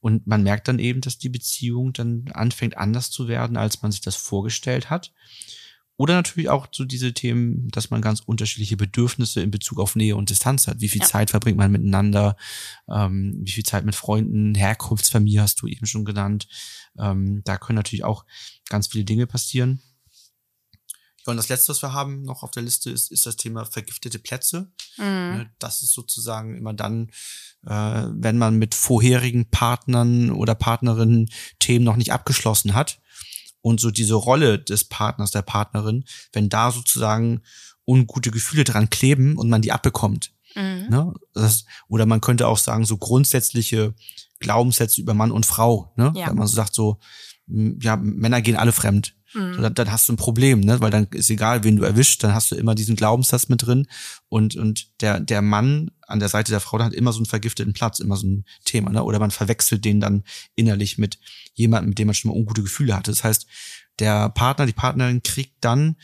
Und 0.00 0.26
man 0.26 0.42
merkt 0.42 0.66
dann 0.66 0.80
eben, 0.80 1.00
dass 1.00 1.18
die 1.18 1.28
Beziehung 1.28 1.92
dann 1.92 2.24
anfängt 2.32 2.76
anders 2.76 3.10
zu 3.10 3.28
werden, 3.28 3.56
als 3.56 3.82
man 3.82 3.92
sich 3.92 4.00
das 4.00 4.16
vorgestellt 4.16 4.90
hat. 4.90 5.12
Oder 5.98 6.14
natürlich 6.14 6.48
auch 6.48 6.68
so 6.70 6.84
diese 6.84 7.12
Themen, 7.12 7.68
dass 7.70 7.90
man 7.90 8.00
ganz 8.00 8.20
unterschiedliche 8.20 8.76
Bedürfnisse 8.76 9.40
in 9.40 9.50
Bezug 9.50 9.80
auf 9.80 9.96
Nähe 9.96 10.14
und 10.14 10.30
Distanz 10.30 10.68
hat. 10.68 10.80
Wie 10.80 10.88
viel 10.88 11.00
ja. 11.00 11.06
Zeit 11.08 11.30
verbringt 11.30 11.58
man 11.58 11.72
miteinander? 11.72 12.36
Ähm, 12.88 13.40
wie 13.42 13.50
viel 13.50 13.64
Zeit 13.64 13.84
mit 13.84 13.96
Freunden? 13.96 14.54
Herkunftsfamilie 14.54 15.42
hast 15.42 15.60
du 15.60 15.66
eben 15.66 15.86
schon 15.86 16.04
genannt. 16.04 16.46
Ähm, 16.96 17.42
da 17.44 17.58
können 17.58 17.76
natürlich 17.76 18.04
auch 18.04 18.24
ganz 18.68 18.86
viele 18.86 19.04
Dinge 19.04 19.26
passieren. 19.26 19.82
Ja, 21.26 21.32
und 21.32 21.36
das 21.36 21.48
letzte, 21.48 21.70
was 21.70 21.82
wir 21.82 21.92
haben 21.92 22.22
noch 22.22 22.44
auf 22.44 22.52
der 22.52 22.62
Liste, 22.62 22.90
ist, 22.90 23.10
ist 23.10 23.26
das 23.26 23.34
Thema 23.34 23.64
vergiftete 23.64 24.20
Plätze. 24.20 24.70
Mhm. 24.98 25.04
Ne, 25.04 25.50
das 25.58 25.82
ist 25.82 25.94
sozusagen 25.94 26.56
immer 26.56 26.74
dann, 26.74 27.10
äh, 27.66 28.04
wenn 28.12 28.38
man 28.38 28.54
mit 28.56 28.76
vorherigen 28.76 29.50
Partnern 29.50 30.30
oder 30.30 30.54
Partnerinnen 30.54 31.28
Themen 31.58 31.84
noch 31.84 31.96
nicht 31.96 32.12
abgeschlossen 32.12 32.74
hat 32.74 33.00
und 33.68 33.80
so 33.80 33.90
diese 33.90 34.14
Rolle 34.14 34.58
des 34.58 34.84
Partners, 34.84 35.30
der 35.30 35.42
Partnerin, 35.42 36.04
wenn 36.32 36.48
da 36.48 36.70
sozusagen 36.70 37.42
ungute 37.86 38.30
Gefühle 38.30 38.64
dran 38.64 38.90
kleben 38.90 39.36
und 39.36 39.48
man 39.48 39.62
die 39.62 39.72
abbekommt. 39.72 40.32
Mhm. 40.54 40.86
Ne? 40.88 41.14
Das, 41.34 41.64
oder 41.88 42.06
man 42.06 42.20
könnte 42.20 42.48
auch 42.48 42.58
sagen, 42.58 42.84
so 42.84 42.96
grundsätzliche 42.96 43.94
Glaubenssätze 44.40 45.00
über 45.00 45.14
Mann 45.14 45.30
und 45.30 45.46
Frau, 45.46 45.92
ne? 45.96 46.12
Ja. 46.14 46.28
Wenn 46.28 46.36
man 46.36 46.46
so 46.46 46.56
sagt, 46.56 46.74
so, 46.74 46.98
ja, 47.46 47.96
Männer 47.96 48.40
gehen 48.40 48.56
alle 48.56 48.72
fremd. 48.72 49.14
Mhm. 49.34 49.62
Dann, 49.62 49.74
dann, 49.74 49.92
hast 49.92 50.08
du 50.08 50.12
ein 50.12 50.16
Problem, 50.16 50.60
ne? 50.60 50.80
Weil 50.80 50.90
dann 50.90 51.06
ist 51.10 51.30
egal, 51.30 51.64
wen 51.64 51.76
du 51.76 51.84
erwischt, 51.84 52.22
dann 52.22 52.34
hast 52.34 52.50
du 52.50 52.56
immer 52.56 52.74
diesen 52.74 52.96
Glaubenssatz 52.96 53.48
mit 53.48 53.66
drin. 53.66 53.86
Und, 54.28 54.56
und 54.56 55.00
der, 55.00 55.20
der 55.20 55.42
Mann 55.42 55.90
an 56.06 56.20
der 56.20 56.28
Seite 56.28 56.50
der 56.50 56.60
Frau, 56.60 56.78
der 56.78 56.86
hat 56.86 56.94
immer 56.94 57.12
so 57.12 57.18
einen 57.18 57.26
vergifteten 57.26 57.74
Platz, 57.74 58.00
immer 58.00 58.16
so 58.16 58.26
ein 58.26 58.44
Thema, 58.64 58.90
ne? 58.90 59.02
Oder 59.04 59.18
man 59.18 59.30
verwechselt 59.30 59.84
den 59.84 60.00
dann 60.00 60.24
innerlich 60.54 60.98
mit 60.98 61.18
jemandem, 61.54 61.90
mit 61.90 61.98
dem 61.98 62.06
man 62.06 62.14
schon 62.14 62.30
mal 62.30 62.36
ungute 62.36 62.62
Gefühle 62.62 62.96
hatte. 62.96 63.10
Das 63.10 63.24
heißt, 63.24 63.46
der 63.98 64.28
Partner, 64.30 64.66
die 64.66 64.72
Partnerin 64.72 65.22
kriegt 65.22 65.56
dann 65.60 65.96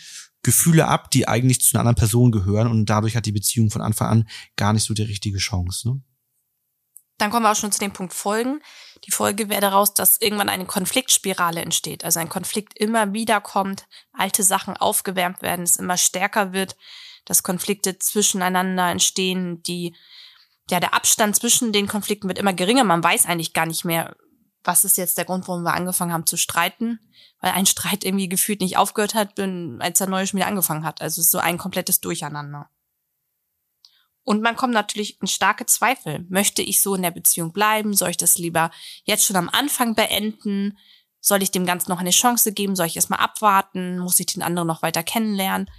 Gefühle 0.43 0.87
ab, 0.87 1.11
die 1.11 1.27
eigentlich 1.27 1.63
zu 1.63 1.75
einer 1.75 1.81
anderen 1.81 1.97
Person 1.97 2.31
gehören 2.31 2.67
und 2.69 2.87
dadurch 2.87 3.17
hat 3.17 3.25
die 3.25 3.33
Beziehung 3.33 3.71
von 3.71 3.81
Anfang 3.81 4.09
an 4.09 4.29
gar 4.57 4.73
nicht 4.75 4.85
so 4.85 4.93
die 4.93 5.03
richtige 5.03 5.39
Chance. 5.39 5.89
Ne? 5.89 6.03
Dann 7.19 7.31
kommen 7.31 7.45
wir 7.45 7.53
auch 7.53 7.57
schon 7.57 7.73
zu 7.73 7.79
dem 7.79 7.93
Punkt 7.93 8.13
Folgen. 8.13 8.61
Die 9.05 9.11
Folge 9.11 9.49
wäre 9.49 9.61
daraus, 9.61 9.95
dass 9.95 10.21
irgendwann 10.21 10.49
eine 10.49 10.67
Konfliktspirale 10.67 11.61
entsteht. 11.61 12.05
Also 12.05 12.21
ein 12.21 12.29
Konflikt 12.29 12.77
immer 12.79 13.13
wieder 13.13 13.41
kommt, 13.41 13.87
alte 14.13 14.43
Sachen 14.43 14.77
aufgewärmt 14.77 15.43
werden, 15.43 15.63
es 15.63 15.77
immer 15.77 15.97
stärker 15.97 16.53
wird, 16.53 16.77
dass 17.25 17.43
Konflikte 17.43 17.99
zwischeneinander 17.99 18.91
entstehen, 18.91 19.63
die, 19.63 19.95
ja, 20.71 20.81
der 20.81 20.95
Abstand 20.95 21.37
zwischen 21.37 21.73
den 21.73 21.87
Konflikten 21.87 22.29
wird 22.29 22.39
immer 22.39 22.53
geringer. 22.53 22.85
Man 22.85 23.05
weiß 23.05 23.27
eigentlich 23.27 23.53
gar 23.53 23.67
nicht 23.67 23.85
mehr, 23.85 24.17
was 24.65 24.85
ist 24.85 24.97
jetzt 24.97 25.19
der 25.19 25.25
Grund, 25.25 25.47
warum 25.47 25.63
wir 25.63 25.75
angefangen 25.75 26.13
haben 26.13 26.27
zu 26.27 26.37
streiten, 26.37 26.99
weil 27.41 27.53
ein 27.53 27.67
Streit 27.67 28.05
irgendwie 28.05 28.29
gefühlt 28.29 28.61
nicht 28.61 28.79
aufgehört 28.79 29.15
hat, 29.15 29.39
als 29.39 29.99
der 29.99 30.09
neue 30.09 30.27
schon 30.27 30.39
wieder 30.39 30.49
angefangen 30.49 30.85
hat. 30.85 31.03
Also 31.03 31.21
es 31.21 31.27
ist 31.27 31.33
so 31.33 31.39
ein 31.39 31.59
komplettes 31.59 32.01
Durcheinander. 32.01 32.71
Und 34.25 34.41
man 34.41 34.57
kommt 34.57 34.73
natürlich 34.73 35.21
in 35.21 35.27
starke 35.27 35.67
Zweifel. 35.67 36.25
Möchte 36.29 36.63
ich 36.63 36.81
so 36.81 36.95
in 36.95 37.03
der 37.03 37.11
Beziehung 37.11 37.53
bleiben? 37.53 37.95
Soll 37.95 38.11
ich 38.11 38.17
das 38.17 38.39
lieber 38.39 38.71
jetzt 39.05 39.25
schon 39.25 39.37
am 39.37 39.51
Anfang 39.51 39.95
beenden? 39.95 40.79
Soll 41.21 41.43
ich 41.43 41.51
dem 41.51 41.67
Ganzen 41.67 41.91
noch 41.91 42.01
eine 42.01 42.11
Chance 42.11 42.53
geben? 42.53 42.75
Soll 42.75 42.87
ich 42.87 42.97
erstmal 42.97 43.21
abwarten? 43.21 43.99
Muss 43.99 44.19
ich 44.19 44.27
den 44.27 44.43
anderen 44.43 44.67
noch 44.67 44.83
weiter 44.83 45.03
kennenlernen? 45.03 45.71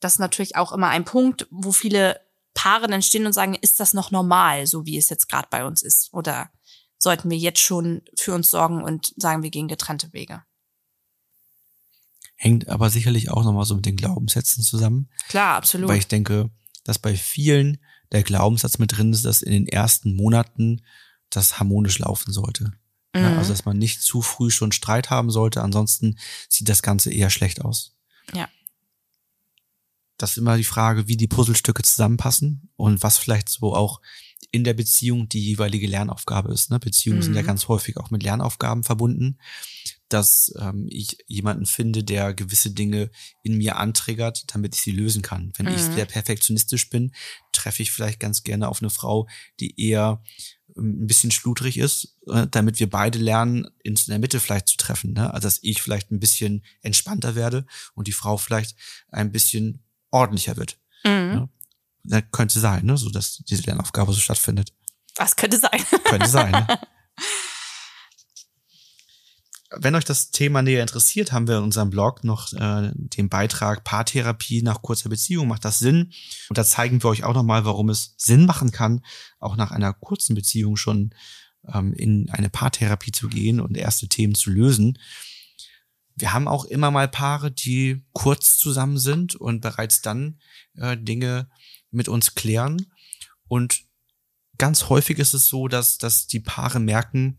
Das 0.00 0.14
ist 0.14 0.18
natürlich 0.18 0.56
auch 0.56 0.72
immer 0.72 0.88
ein 0.88 1.04
Punkt, 1.04 1.46
wo 1.50 1.72
viele 1.72 2.20
Paare 2.54 2.88
dann 2.88 3.02
stehen 3.02 3.26
und 3.26 3.32
sagen, 3.32 3.54
ist 3.54 3.80
das 3.80 3.94
noch 3.94 4.10
normal, 4.10 4.66
so 4.66 4.84
wie 4.84 4.98
es 4.98 5.08
jetzt 5.08 5.28
gerade 5.28 5.48
bei 5.50 5.64
uns 5.64 5.82
ist? 5.82 6.12
Oder 6.12 6.50
sollten 6.98 7.30
wir 7.30 7.38
jetzt 7.38 7.60
schon 7.60 8.02
für 8.18 8.34
uns 8.34 8.50
sorgen 8.50 8.82
und 8.82 9.14
sagen, 9.16 9.42
wir 9.42 9.50
gehen 9.50 9.68
getrennte 9.68 10.12
Wege? 10.12 10.42
Hängt 12.36 12.68
aber 12.68 12.90
sicherlich 12.90 13.30
auch 13.30 13.44
nochmal 13.44 13.66
so 13.66 13.74
mit 13.74 13.86
den 13.86 13.96
Glaubenssätzen 13.96 14.64
zusammen. 14.64 15.10
Klar, 15.28 15.56
absolut. 15.56 15.88
Weil 15.88 15.98
ich 15.98 16.08
denke, 16.08 16.50
dass 16.90 16.98
bei 16.98 17.14
vielen 17.14 17.78
der 18.10 18.24
Glaubenssatz 18.24 18.78
mit 18.78 18.98
drin 18.98 19.12
ist, 19.12 19.24
dass 19.24 19.42
in 19.42 19.52
den 19.52 19.68
ersten 19.68 20.16
Monaten 20.16 20.82
das 21.30 21.60
harmonisch 21.60 22.00
laufen 22.00 22.32
sollte. 22.32 22.72
Mhm. 23.14 23.22
Ja, 23.22 23.38
also 23.38 23.52
dass 23.52 23.64
man 23.64 23.78
nicht 23.78 24.02
zu 24.02 24.22
früh 24.22 24.50
schon 24.50 24.72
Streit 24.72 25.08
haben 25.08 25.30
sollte, 25.30 25.62
ansonsten 25.62 26.18
sieht 26.48 26.68
das 26.68 26.82
Ganze 26.82 27.12
eher 27.12 27.30
schlecht 27.30 27.64
aus. 27.64 27.94
Ja. 28.34 28.48
Das 30.18 30.32
ist 30.32 30.38
immer 30.38 30.56
die 30.56 30.64
Frage, 30.64 31.06
wie 31.06 31.16
die 31.16 31.28
Puzzlestücke 31.28 31.84
zusammenpassen 31.84 32.70
und 32.74 33.04
was 33.04 33.18
vielleicht 33.18 33.48
so 33.48 33.72
auch 33.72 34.00
in 34.50 34.64
der 34.64 34.74
Beziehung 34.74 35.28
die 35.28 35.44
jeweilige 35.44 35.86
Lernaufgabe 35.86 36.52
ist. 36.52 36.72
Ne? 36.72 36.80
Beziehungen 36.80 37.20
mhm. 37.20 37.22
sind 37.22 37.34
ja 37.34 37.42
mhm. 37.42 37.46
ganz 37.46 37.68
häufig 37.68 37.98
auch 37.98 38.10
mit 38.10 38.24
Lernaufgaben 38.24 38.82
verbunden 38.82 39.38
dass 40.12 40.52
ähm, 40.58 40.86
ich 40.90 41.18
jemanden 41.26 41.66
finde, 41.66 42.04
der 42.04 42.34
gewisse 42.34 42.72
Dinge 42.72 43.10
in 43.42 43.56
mir 43.56 43.76
antriggert, 43.76 44.44
damit 44.54 44.74
ich 44.74 44.82
sie 44.82 44.92
lösen 44.92 45.22
kann. 45.22 45.52
Wenn 45.56 45.66
mhm. 45.66 45.74
ich 45.74 45.82
sehr 45.82 46.04
perfektionistisch 46.04 46.90
bin, 46.90 47.12
treffe 47.52 47.82
ich 47.82 47.92
vielleicht 47.92 48.20
ganz 48.20 48.42
gerne 48.42 48.68
auf 48.68 48.82
eine 48.82 48.90
Frau, 48.90 49.28
die 49.60 49.80
eher 49.80 50.22
ähm, 50.76 51.02
ein 51.02 51.06
bisschen 51.06 51.30
schludrig 51.30 51.78
ist, 51.78 52.18
äh, 52.26 52.46
damit 52.50 52.80
wir 52.80 52.90
beide 52.90 53.18
lernen, 53.18 53.68
in 53.82 53.94
der 54.08 54.18
Mitte 54.18 54.40
vielleicht 54.40 54.68
zu 54.68 54.76
treffen. 54.76 55.12
Ne? 55.12 55.32
Also 55.32 55.46
dass 55.46 55.60
ich 55.62 55.80
vielleicht 55.80 56.10
ein 56.10 56.20
bisschen 56.20 56.64
entspannter 56.82 57.34
werde 57.34 57.64
und 57.94 58.08
die 58.08 58.12
Frau 58.12 58.36
vielleicht 58.36 58.76
ein 59.10 59.32
bisschen 59.32 59.84
ordentlicher 60.10 60.56
wird. 60.56 60.78
Mhm. 61.04 61.10
Ne? 61.10 61.48
Das 62.02 62.22
könnte 62.32 62.58
sein, 62.58 62.84
ne? 62.84 62.96
so 62.96 63.10
dass 63.10 63.38
diese 63.48 63.62
Lernaufgabe 63.62 64.12
so 64.12 64.20
stattfindet. 64.20 64.72
Das 65.14 65.36
könnte 65.36 65.58
sein. 65.58 65.84
Könnte 66.04 66.28
sein. 66.28 66.52
Ne? 66.52 66.66
Wenn 69.76 69.94
euch 69.94 70.04
das 70.04 70.32
Thema 70.32 70.62
näher 70.62 70.82
interessiert, 70.82 71.30
haben 71.30 71.46
wir 71.46 71.58
in 71.58 71.62
unserem 71.62 71.90
Blog 71.90 72.24
noch 72.24 72.52
äh, 72.52 72.90
den 72.94 73.28
Beitrag 73.28 73.84
Paartherapie 73.84 74.62
nach 74.62 74.82
kurzer 74.82 75.08
Beziehung. 75.08 75.46
Macht 75.46 75.64
das 75.64 75.78
Sinn? 75.78 76.12
Und 76.48 76.58
da 76.58 76.64
zeigen 76.64 77.02
wir 77.02 77.10
euch 77.10 77.22
auch 77.22 77.34
nochmal, 77.34 77.64
warum 77.64 77.88
es 77.88 78.14
Sinn 78.16 78.46
machen 78.46 78.72
kann, 78.72 79.04
auch 79.38 79.54
nach 79.54 79.70
einer 79.70 79.92
kurzen 79.92 80.34
Beziehung 80.34 80.76
schon 80.76 81.14
ähm, 81.72 81.92
in 81.92 82.28
eine 82.30 82.50
Paartherapie 82.50 83.12
zu 83.12 83.28
gehen 83.28 83.60
und 83.60 83.76
erste 83.76 84.08
Themen 84.08 84.34
zu 84.34 84.50
lösen. 84.50 84.98
Wir 86.16 86.32
haben 86.32 86.48
auch 86.48 86.64
immer 86.64 86.90
mal 86.90 87.08
Paare, 87.08 87.52
die 87.52 88.04
kurz 88.12 88.58
zusammen 88.58 88.98
sind 88.98 89.36
und 89.36 89.60
bereits 89.60 90.02
dann 90.02 90.40
äh, 90.74 90.96
Dinge 90.96 91.48
mit 91.90 92.08
uns 92.08 92.34
klären. 92.34 92.86
Und 93.46 93.82
ganz 94.58 94.88
häufig 94.88 95.18
ist 95.18 95.32
es 95.32 95.46
so, 95.46 95.68
dass, 95.68 95.96
dass 95.96 96.26
die 96.26 96.40
Paare 96.40 96.80
merken, 96.80 97.38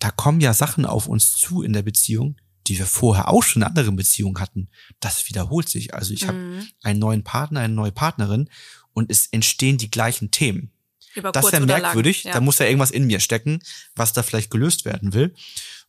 da 0.00 0.10
kommen 0.10 0.40
ja 0.40 0.52
Sachen 0.52 0.84
auf 0.84 1.06
uns 1.06 1.36
zu 1.36 1.62
in 1.62 1.72
der 1.72 1.82
Beziehung, 1.82 2.36
die 2.66 2.78
wir 2.78 2.86
vorher 2.86 3.28
auch 3.28 3.42
schon 3.42 3.62
in 3.62 3.68
anderen 3.68 3.96
Beziehungen 3.96 4.40
hatten. 4.40 4.68
Das 4.98 5.28
wiederholt 5.28 5.68
sich. 5.68 5.94
Also 5.94 6.12
ich 6.12 6.24
mhm. 6.24 6.28
habe 6.28 6.66
einen 6.82 6.98
neuen 6.98 7.22
Partner, 7.22 7.60
eine 7.60 7.74
neue 7.74 7.92
Partnerin 7.92 8.48
und 8.92 9.10
es 9.10 9.26
entstehen 9.26 9.78
die 9.78 9.90
gleichen 9.90 10.30
Themen. 10.30 10.72
Über 11.14 11.32
das 11.32 11.46
ist 11.46 11.52
ja 11.52 11.60
merkwürdig. 11.60 12.24
Ja. 12.24 12.32
Da 12.32 12.40
muss 12.40 12.58
ja 12.58 12.66
irgendwas 12.66 12.90
in 12.90 13.06
mir 13.06 13.20
stecken, 13.20 13.60
was 13.94 14.12
da 14.12 14.22
vielleicht 14.22 14.50
gelöst 14.50 14.84
werden 14.84 15.12
will. 15.12 15.34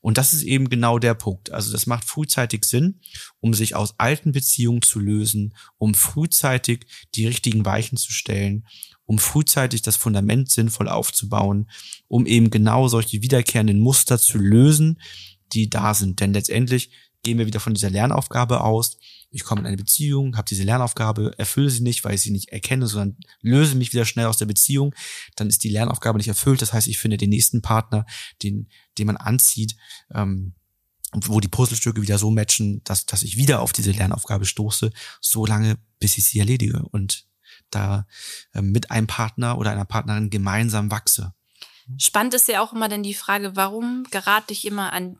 Und 0.01 0.17
das 0.17 0.33
ist 0.33 0.41
eben 0.41 0.67
genau 0.69 0.97
der 0.97 1.13
Punkt. 1.13 1.51
Also 1.51 1.71
das 1.71 1.85
macht 1.85 2.05
frühzeitig 2.05 2.65
Sinn, 2.65 2.99
um 3.39 3.53
sich 3.53 3.75
aus 3.75 3.93
alten 3.99 4.31
Beziehungen 4.31 4.81
zu 4.81 4.99
lösen, 4.99 5.55
um 5.77 5.93
frühzeitig 5.93 6.87
die 7.13 7.27
richtigen 7.27 7.65
Weichen 7.65 7.97
zu 7.97 8.11
stellen, 8.11 8.65
um 9.11 9.19
frühzeitig 9.19 9.81
das 9.81 9.97
Fundament 9.97 10.49
sinnvoll 10.49 10.87
aufzubauen, 10.87 11.69
um 12.07 12.25
eben 12.25 12.49
genau 12.49 12.87
solche 12.87 13.21
wiederkehrenden 13.21 13.77
Muster 13.77 14.17
zu 14.17 14.37
lösen, 14.37 15.01
die 15.51 15.69
da 15.69 15.93
sind. 15.93 16.21
Denn 16.21 16.31
letztendlich 16.31 16.91
gehen 17.21 17.37
wir 17.37 17.45
wieder 17.45 17.59
von 17.59 17.73
dieser 17.73 17.89
Lernaufgabe 17.89 18.61
aus. 18.61 18.97
Ich 19.29 19.43
komme 19.43 19.59
in 19.59 19.67
eine 19.67 19.75
Beziehung, 19.75 20.37
habe 20.37 20.47
diese 20.47 20.63
Lernaufgabe, 20.63 21.37
erfülle 21.37 21.69
sie 21.69 21.83
nicht, 21.83 22.05
weil 22.05 22.15
ich 22.15 22.21
sie 22.21 22.31
nicht 22.31 22.53
erkenne, 22.53 22.87
sondern 22.87 23.17
löse 23.41 23.75
mich 23.75 23.91
wieder 23.91 24.05
schnell 24.05 24.27
aus 24.27 24.37
der 24.37 24.45
Beziehung. 24.45 24.95
Dann 25.35 25.49
ist 25.49 25.65
die 25.65 25.69
Lernaufgabe 25.69 26.17
nicht 26.17 26.29
erfüllt. 26.29 26.61
Das 26.61 26.71
heißt, 26.71 26.87
ich 26.87 26.97
finde 26.97 27.17
den 27.17 27.31
nächsten 27.31 27.61
Partner, 27.61 28.05
den, 28.43 28.69
den 28.97 29.07
man 29.07 29.17
anzieht, 29.17 29.75
ähm, 30.15 30.53
wo 31.13 31.41
die 31.41 31.49
Puzzlestücke 31.49 32.01
wieder 32.01 32.17
so 32.17 32.31
matchen, 32.31 32.81
dass, 32.85 33.05
dass 33.05 33.23
ich 33.23 33.35
wieder 33.35 33.59
auf 33.59 33.73
diese 33.73 33.91
Lernaufgabe 33.91 34.45
stoße, 34.45 34.89
so 35.19 35.45
lange, 35.45 35.75
bis 35.99 36.17
ich 36.17 36.23
sie 36.23 36.39
erledige 36.39 36.81
und 36.91 37.29
da 37.71 38.05
äh, 38.53 38.61
mit 38.61 38.91
einem 38.91 39.07
Partner 39.07 39.57
oder 39.57 39.71
einer 39.71 39.85
Partnerin 39.85 40.29
gemeinsam 40.29 40.91
wachse. 40.91 41.33
Spannend 41.97 42.33
ist 42.33 42.47
ja 42.47 42.61
auch 42.61 42.73
immer 42.73 42.89
dann 42.89 43.03
die 43.03 43.13
Frage, 43.13 43.55
warum 43.55 44.05
gerate 44.11 44.53
ich 44.53 44.65
immer 44.65 44.93
an 44.93 45.17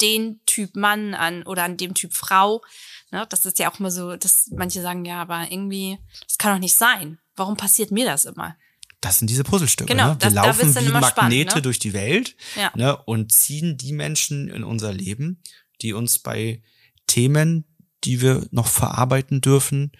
den 0.00 0.40
Typ 0.46 0.74
Mann 0.74 1.14
an 1.14 1.44
oder 1.44 1.64
an 1.64 1.76
dem 1.76 1.94
Typ 1.94 2.12
Frau. 2.12 2.62
Ne, 3.10 3.26
das 3.28 3.46
ist 3.46 3.58
ja 3.58 3.70
auch 3.70 3.78
immer 3.78 3.90
so, 3.90 4.16
dass 4.16 4.50
manche 4.50 4.82
sagen, 4.82 5.04
ja, 5.04 5.20
aber 5.20 5.50
irgendwie, 5.50 5.98
das 6.26 6.38
kann 6.38 6.54
doch 6.54 6.60
nicht 6.60 6.74
sein. 6.74 7.18
Warum 7.36 7.56
passiert 7.56 7.90
mir 7.90 8.04
das 8.04 8.24
immer? 8.24 8.56
Das 9.00 9.18
sind 9.18 9.28
diese 9.28 9.44
Puzzlestücke. 9.44 9.92
Genau, 9.92 10.10
ne? 10.10 10.20
Wir 10.20 10.30
das, 10.30 10.34
laufen 10.34 10.74
wie 10.74 10.88
Magnete 10.92 11.10
spannend, 11.10 11.54
ne? 11.54 11.62
durch 11.62 11.78
die 11.78 11.92
Welt 11.92 12.36
ja. 12.56 12.70
ne? 12.74 12.96
und 12.96 13.32
ziehen 13.32 13.76
die 13.76 13.92
Menschen 13.92 14.48
in 14.48 14.64
unser 14.64 14.92
Leben, 14.92 15.42
die 15.82 15.92
uns 15.92 16.18
bei 16.18 16.62
Themen, 17.06 17.64
die 18.04 18.20
wir 18.20 18.46
noch 18.50 18.68
verarbeiten 18.68 19.40
dürfen, 19.40 19.92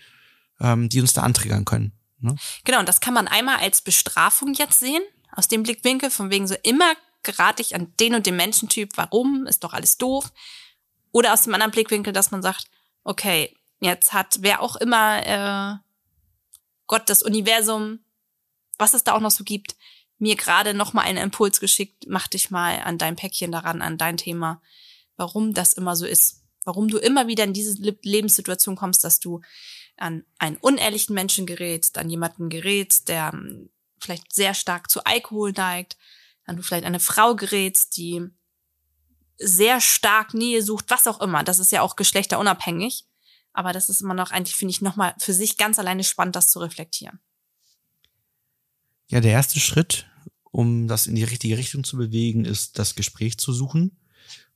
ähm, 0.63 0.89
die 0.89 1.01
uns 1.01 1.13
da 1.13 1.23
antriggern 1.23 1.65
können. 1.65 1.93
Ne? 2.21 2.37
Genau, 2.65 2.79
und 2.79 2.89
das 2.89 3.01
kann 3.01 3.13
man 3.13 3.29
einmal 3.29 3.59
als 3.59 3.83
Bestrafung 3.83 4.55
jetzt 4.55 4.79
sehen, 4.79 5.03
aus 5.33 5.49
dem 5.49 5.65
Blickwinkel, 5.65 6.11
von 6.11 6.31
wegen 6.31 6.47
so 6.47 6.55
immer 6.63 6.95
gerate 7.23 7.63
ich 7.63 7.75
an 7.75 7.93
den 8.01 8.15
und 8.15 8.27
den 8.27 8.37
Menschentyp, 8.37 8.93
warum, 8.97 9.47
ist 9.47 9.65
doch 9.65 9.73
alles 9.73 9.99
doof. 9.99 10.33
Oder 11.13 11.33
aus 11.33 11.43
dem 11.43 11.55
anderen 11.55 11.73
Blickwinkel, 11.73 12.13
dass 12.13 12.31
man 12.31 12.43
sagt, 12.43 12.67
okay, 13.05 13.55
jetzt 13.81 14.13
hat 14.13 14.39
wer 14.41 14.61
auch 14.61 14.77
immer 14.77 15.27
äh, 15.27 15.79
Gott, 16.87 17.09
das 17.09 17.23
Universum, 17.23 18.01
was 18.79 18.95
es 18.95 19.05
da 19.05 19.13
auch 19.13 19.21
noch 19.21 19.31
so 19.31 19.45
gibt, 19.45 19.77
mir 20.19 20.37
gerade 20.37 20.75
noch 20.75 20.93
mal 20.93 21.03
einen 21.03 21.19
Impuls 21.19 21.61
geschickt, 21.61 22.05
mach 22.09 22.29
dich 22.29 22.51
mal 22.51 22.81
an 22.81 22.99
dein 22.99 23.17
Päckchen 23.17 23.53
daran, 23.53 23.83
an 23.83 23.99
dein 23.99 24.17
Thema, 24.17 24.61
warum 25.17 25.55
das 25.55 25.73
immer 25.73 25.97
so 25.97 26.07
ist, 26.07 26.43
warum 26.65 26.89
du 26.89 26.99
immer 26.99 27.27
wieder 27.27 27.45
in 27.45 27.53
diese 27.53 27.77
Lebenssituation 28.03 28.77
kommst, 28.77 29.05
dass 29.05 29.21
du 29.21 29.41
an 29.97 30.25
einen 30.39 30.57
unehrlichen 30.57 31.15
Menschen 31.15 31.47
gerätst, 31.47 31.99
an 31.99 32.11
jemanden 32.11 32.49
gerätst, 32.49 33.09
der 33.09 33.31
ähm, 33.33 33.71
vielleicht 33.99 34.35
sehr 34.35 34.55
stark 34.55 34.91
zu 34.91 35.05
Alkohol 35.05 35.53
neigt, 35.53 35.97
wenn 36.47 36.57
du 36.57 36.63
vielleicht 36.63 36.85
eine 36.85 37.01
Frau 37.01 37.37
gerätst, 37.37 37.97
die 37.97 38.29
sehr 39.39 39.81
stark 39.81 40.35
Nähe 40.35 40.63
sucht, 40.63 40.87
was 40.89 41.07
auch 41.07 41.21
immer. 41.21 41.45
Das 41.45 41.59
ist 41.59 41.73
ja 41.73 41.83
auch 41.83 41.97
geschlechterunabhängig. 41.97 43.07
Aber 43.53 43.73
das 43.73 43.89
ist 43.89 44.01
immer 44.01 44.15
noch 44.15 44.31
eigentlich, 44.31 44.57
finde 44.57 44.73
ich, 44.73 44.81
nochmal 44.81 45.15
für 45.19 45.35
sich 45.35 45.57
ganz 45.57 45.79
alleine 45.79 46.05
spannend, 46.05 46.37
das 46.37 46.51
zu 46.51 46.59
reflektieren. 46.59 47.21
Ja, 49.09 49.21
der 49.21 49.33
erste 49.33 49.61
Schritt, 49.61 50.07
um 50.51 50.89
das 50.89 51.07
in 51.07 51.15
die 51.15 51.25
richtige 51.25 51.59
Richtung 51.59 51.85
zu 51.85 51.99
bewegen, 51.99 52.45
ist, 52.47 52.79
das 52.79 52.95
Gespräch 52.95 53.39
zu 53.39 53.53
suchen. 53.53 53.99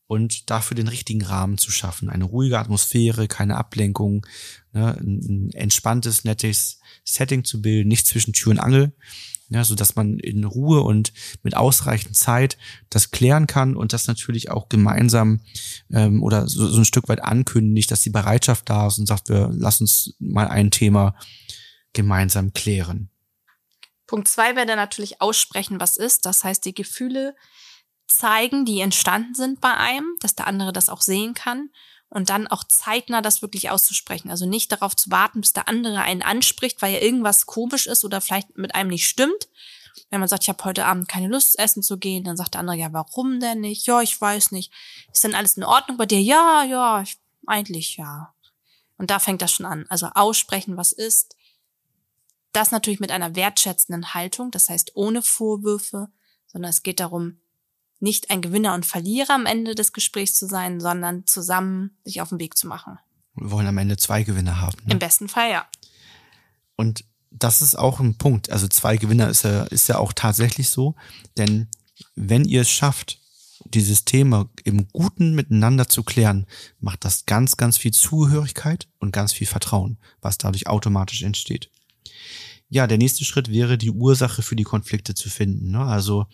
Und 0.06 0.50
dafür 0.50 0.74
den 0.74 0.88
richtigen 0.88 1.24
Rahmen 1.24 1.58
zu 1.58 1.70
schaffen. 1.70 2.08
Eine 2.08 2.24
ruhige 2.24 2.58
Atmosphäre, 2.58 3.28
keine 3.28 3.56
Ablenkung, 3.56 4.26
ne, 4.72 4.96
ein 5.00 5.50
entspanntes, 5.52 6.24
nettes 6.24 6.80
Setting 7.04 7.44
zu 7.44 7.60
bilden, 7.60 7.88
nicht 7.88 8.06
zwischen 8.06 8.32
Tür 8.32 8.52
und 8.52 8.58
Angel, 8.58 8.92
ja, 9.48 9.64
so 9.64 9.74
dass 9.74 9.96
man 9.96 10.18
in 10.18 10.44
Ruhe 10.44 10.80
und 10.82 11.12
mit 11.42 11.56
ausreichend 11.56 12.16
Zeit 12.16 12.56
das 12.90 13.10
klären 13.10 13.46
kann 13.46 13.76
und 13.76 13.92
das 13.92 14.06
natürlich 14.06 14.50
auch 14.50 14.68
gemeinsam 14.68 15.40
ähm, 15.92 16.22
oder 16.22 16.48
so, 16.48 16.68
so 16.68 16.78
ein 16.78 16.84
Stück 16.84 17.08
weit 17.08 17.22
ankündigt, 17.22 17.90
dass 17.90 18.02
die 18.02 18.10
Bereitschaft 18.10 18.68
da 18.68 18.88
ist 18.88 18.98
und 18.98 19.06
sagt, 19.06 19.28
wir 19.28 19.50
lass 19.52 19.80
uns 19.80 20.14
mal 20.18 20.48
ein 20.48 20.70
Thema 20.70 21.16
gemeinsam 21.92 22.52
klären. 22.52 23.10
Punkt 24.06 24.28
zwei 24.28 24.54
wäre 24.54 24.66
dann 24.66 24.76
natürlich 24.76 25.20
aussprechen, 25.20 25.80
was 25.80 25.96
ist. 25.96 26.26
Das 26.26 26.44
heißt, 26.44 26.64
die 26.64 26.74
Gefühle 26.74 27.34
zeigen, 28.06 28.64
die 28.64 28.80
entstanden 28.80 29.34
sind 29.34 29.60
bei 29.60 29.74
einem, 29.74 30.16
dass 30.20 30.34
der 30.34 30.46
andere 30.46 30.72
das 30.72 30.88
auch 30.88 31.00
sehen 31.00 31.34
kann 31.34 31.70
und 32.08 32.30
dann 32.30 32.46
auch 32.46 32.64
zeitnah 32.64 33.20
das 33.20 33.42
wirklich 33.42 33.70
auszusprechen. 33.70 34.30
Also 34.30 34.46
nicht 34.46 34.70
darauf 34.70 34.94
zu 34.94 35.10
warten, 35.10 35.40
bis 35.40 35.52
der 35.52 35.68
andere 35.68 36.00
einen 36.00 36.22
anspricht, 36.22 36.80
weil 36.82 36.94
ja 36.94 37.00
irgendwas 37.00 37.46
komisch 37.46 37.86
ist 37.86 38.04
oder 38.04 38.20
vielleicht 38.20 38.56
mit 38.56 38.74
einem 38.74 38.90
nicht 38.90 39.06
stimmt. 39.06 39.48
Wenn 40.10 40.20
man 40.20 40.28
sagt, 40.28 40.44
ich 40.44 40.48
habe 40.48 40.62
heute 40.64 40.84
Abend 40.84 41.08
keine 41.08 41.28
Lust, 41.28 41.58
essen 41.58 41.82
zu 41.82 41.98
gehen, 41.98 42.22
dann 42.22 42.36
sagt 42.36 42.54
der 42.54 42.60
andere, 42.60 42.76
ja, 42.76 42.92
warum 42.92 43.40
denn 43.40 43.60
nicht? 43.60 43.86
Ja, 43.86 44.02
ich 44.02 44.20
weiß 44.20 44.52
nicht. 44.52 44.72
Ist 45.12 45.24
denn 45.24 45.34
alles 45.34 45.56
in 45.56 45.64
Ordnung 45.64 45.96
bei 45.96 46.06
dir? 46.06 46.20
Ja, 46.20 46.62
ja, 46.64 47.02
ich, 47.02 47.18
eigentlich 47.46 47.96
ja. 47.96 48.32
Und 48.98 49.10
da 49.10 49.18
fängt 49.18 49.42
das 49.42 49.52
schon 49.52 49.66
an. 49.66 49.86
Also 49.88 50.06
aussprechen, 50.14 50.76
was 50.76 50.92
ist. 50.92 51.34
Das 52.52 52.70
natürlich 52.70 53.00
mit 53.00 53.10
einer 53.10 53.34
wertschätzenden 53.34 54.14
Haltung, 54.14 54.50
das 54.50 54.68
heißt 54.68 54.92
ohne 54.94 55.22
Vorwürfe, 55.22 56.08
sondern 56.46 56.70
es 56.70 56.82
geht 56.82 57.00
darum, 57.00 57.40
nicht 58.00 58.30
ein 58.30 58.42
Gewinner 58.42 58.74
und 58.74 58.86
Verlierer 58.86 59.34
am 59.34 59.46
Ende 59.46 59.74
des 59.74 59.92
Gesprächs 59.92 60.34
zu 60.34 60.46
sein, 60.46 60.80
sondern 60.80 61.26
zusammen 61.26 61.96
sich 62.04 62.20
auf 62.20 62.30
den 62.30 62.40
Weg 62.40 62.56
zu 62.56 62.66
machen. 62.66 62.98
Wir 63.34 63.50
wollen 63.50 63.66
am 63.66 63.78
Ende 63.78 63.96
zwei 63.96 64.22
Gewinner 64.22 64.60
haben. 64.60 64.76
Ne? 64.84 64.92
Im 64.92 64.98
besten 64.98 65.28
Fall, 65.28 65.50
ja. 65.50 65.66
Und 66.76 67.04
das 67.30 67.62
ist 67.62 67.76
auch 67.76 68.00
ein 68.00 68.16
Punkt. 68.16 68.50
Also 68.50 68.68
zwei 68.68 68.96
Gewinner 68.96 69.28
ist 69.28 69.44
ja, 69.44 69.64
ist 69.64 69.88
ja 69.88 69.98
auch 69.98 70.12
tatsächlich 70.12 70.70
so. 70.70 70.94
Denn 71.36 71.68
wenn 72.14 72.44
ihr 72.44 72.62
es 72.62 72.70
schafft, 72.70 73.20
dieses 73.64 74.04
Thema 74.04 74.48
im 74.64 74.88
Guten 74.88 75.34
miteinander 75.34 75.88
zu 75.88 76.02
klären, 76.02 76.46
macht 76.80 77.04
das 77.04 77.26
ganz, 77.26 77.56
ganz 77.56 77.76
viel 77.76 77.92
Zuhörigkeit 77.92 78.88
und 78.98 79.12
ganz 79.12 79.32
viel 79.32 79.46
Vertrauen, 79.46 79.98
was 80.20 80.38
dadurch 80.38 80.66
automatisch 80.66 81.22
entsteht 81.22 81.70
ja, 82.68 82.86
der 82.86 82.98
nächste 82.98 83.24
Schritt 83.24 83.50
wäre, 83.50 83.78
die 83.78 83.90
Ursache 83.90 84.42
für 84.42 84.56
die 84.56 84.64
Konflikte 84.64 85.14
zu 85.14 85.30
finden. 85.30 85.70
Ne? 85.70 85.80
Also 85.80 86.26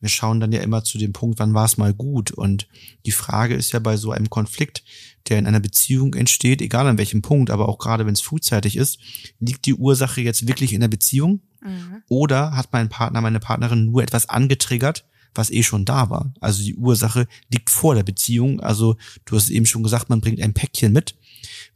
wir 0.00 0.08
schauen 0.08 0.40
dann 0.40 0.52
ja 0.52 0.62
immer 0.62 0.82
zu 0.82 0.96
dem 0.96 1.12
Punkt, 1.12 1.38
wann 1.38 1.52
war 1.52 1.66
es 1.66 1.76
mal 1.76 1.92
gut. 1.92 2.30
Und 2.30 2.68
die 3.04 3.12
Frage 3.12 3.54
ist 3.54 3.72
ja 3.72 3.80
bei 3.80 3.98
so 3.98 4.10
einem 4.10 4.30
Konflikt, 4.30 4.82
der 5.28 5.38
in 5.38 5.46
einer 5.46 5.60
Beziehung 5.60 6.14
entsteht, 6.14 6.62
egal 6.62 6.86
an 6.86 6.96
welchem 6.96 7.20
Punkt, 7.20 7.50
aber 7.50 7.68
auch 7.68 7.78
gerade 7.78 8.06
wenn 8.06 8.14
es 8.14 8.22
frühzeitig 8.22 8.76
ist, 8.76 8.98
liegt 9.40 9.66
die 9.66 9.74
Ursache 9.74 10.22
jetzt 10.22 10.48
wirklich 10.48 10.72
in 10.72 10.80
der 10.80 10.88
Beziehung? 10.88 11.40
Mhm. 11.62 12.02
Oder 12.08 12.56
hat 12.56 12.72
mein 12.72 12.88
Partner, 12.88 13.20
meine 13.20 13.40
Partnerin 13.40 13.84
nur 13.84 14.02
etwas 14.02 14.28
angetriggert, 14.28 15.06
was 15.34 15.50
eh 15.50 15.62
schon 15.62 15.84
da 15.84 16.08
war? 16.08 16.32
Also 16.40 16.62
die 16.62 16.76
Ursache 16.76 17.26
liegt 17.50 17.68
vor 17.68 17.94
der 17.94 18.04
Beziehung. 18.04 18.60
Also 18.60 18.96
du 19.26 19.36
hast 19.36 19.50
eben 19.50 19.66
schon 19.66 19.82
gesagt, 19.82 20.08
man 20.08 20.22
bringt 20.22 20.40
ein 20.40 20.54
Päckchen 20.54 20.94
mit, 20.94 21.14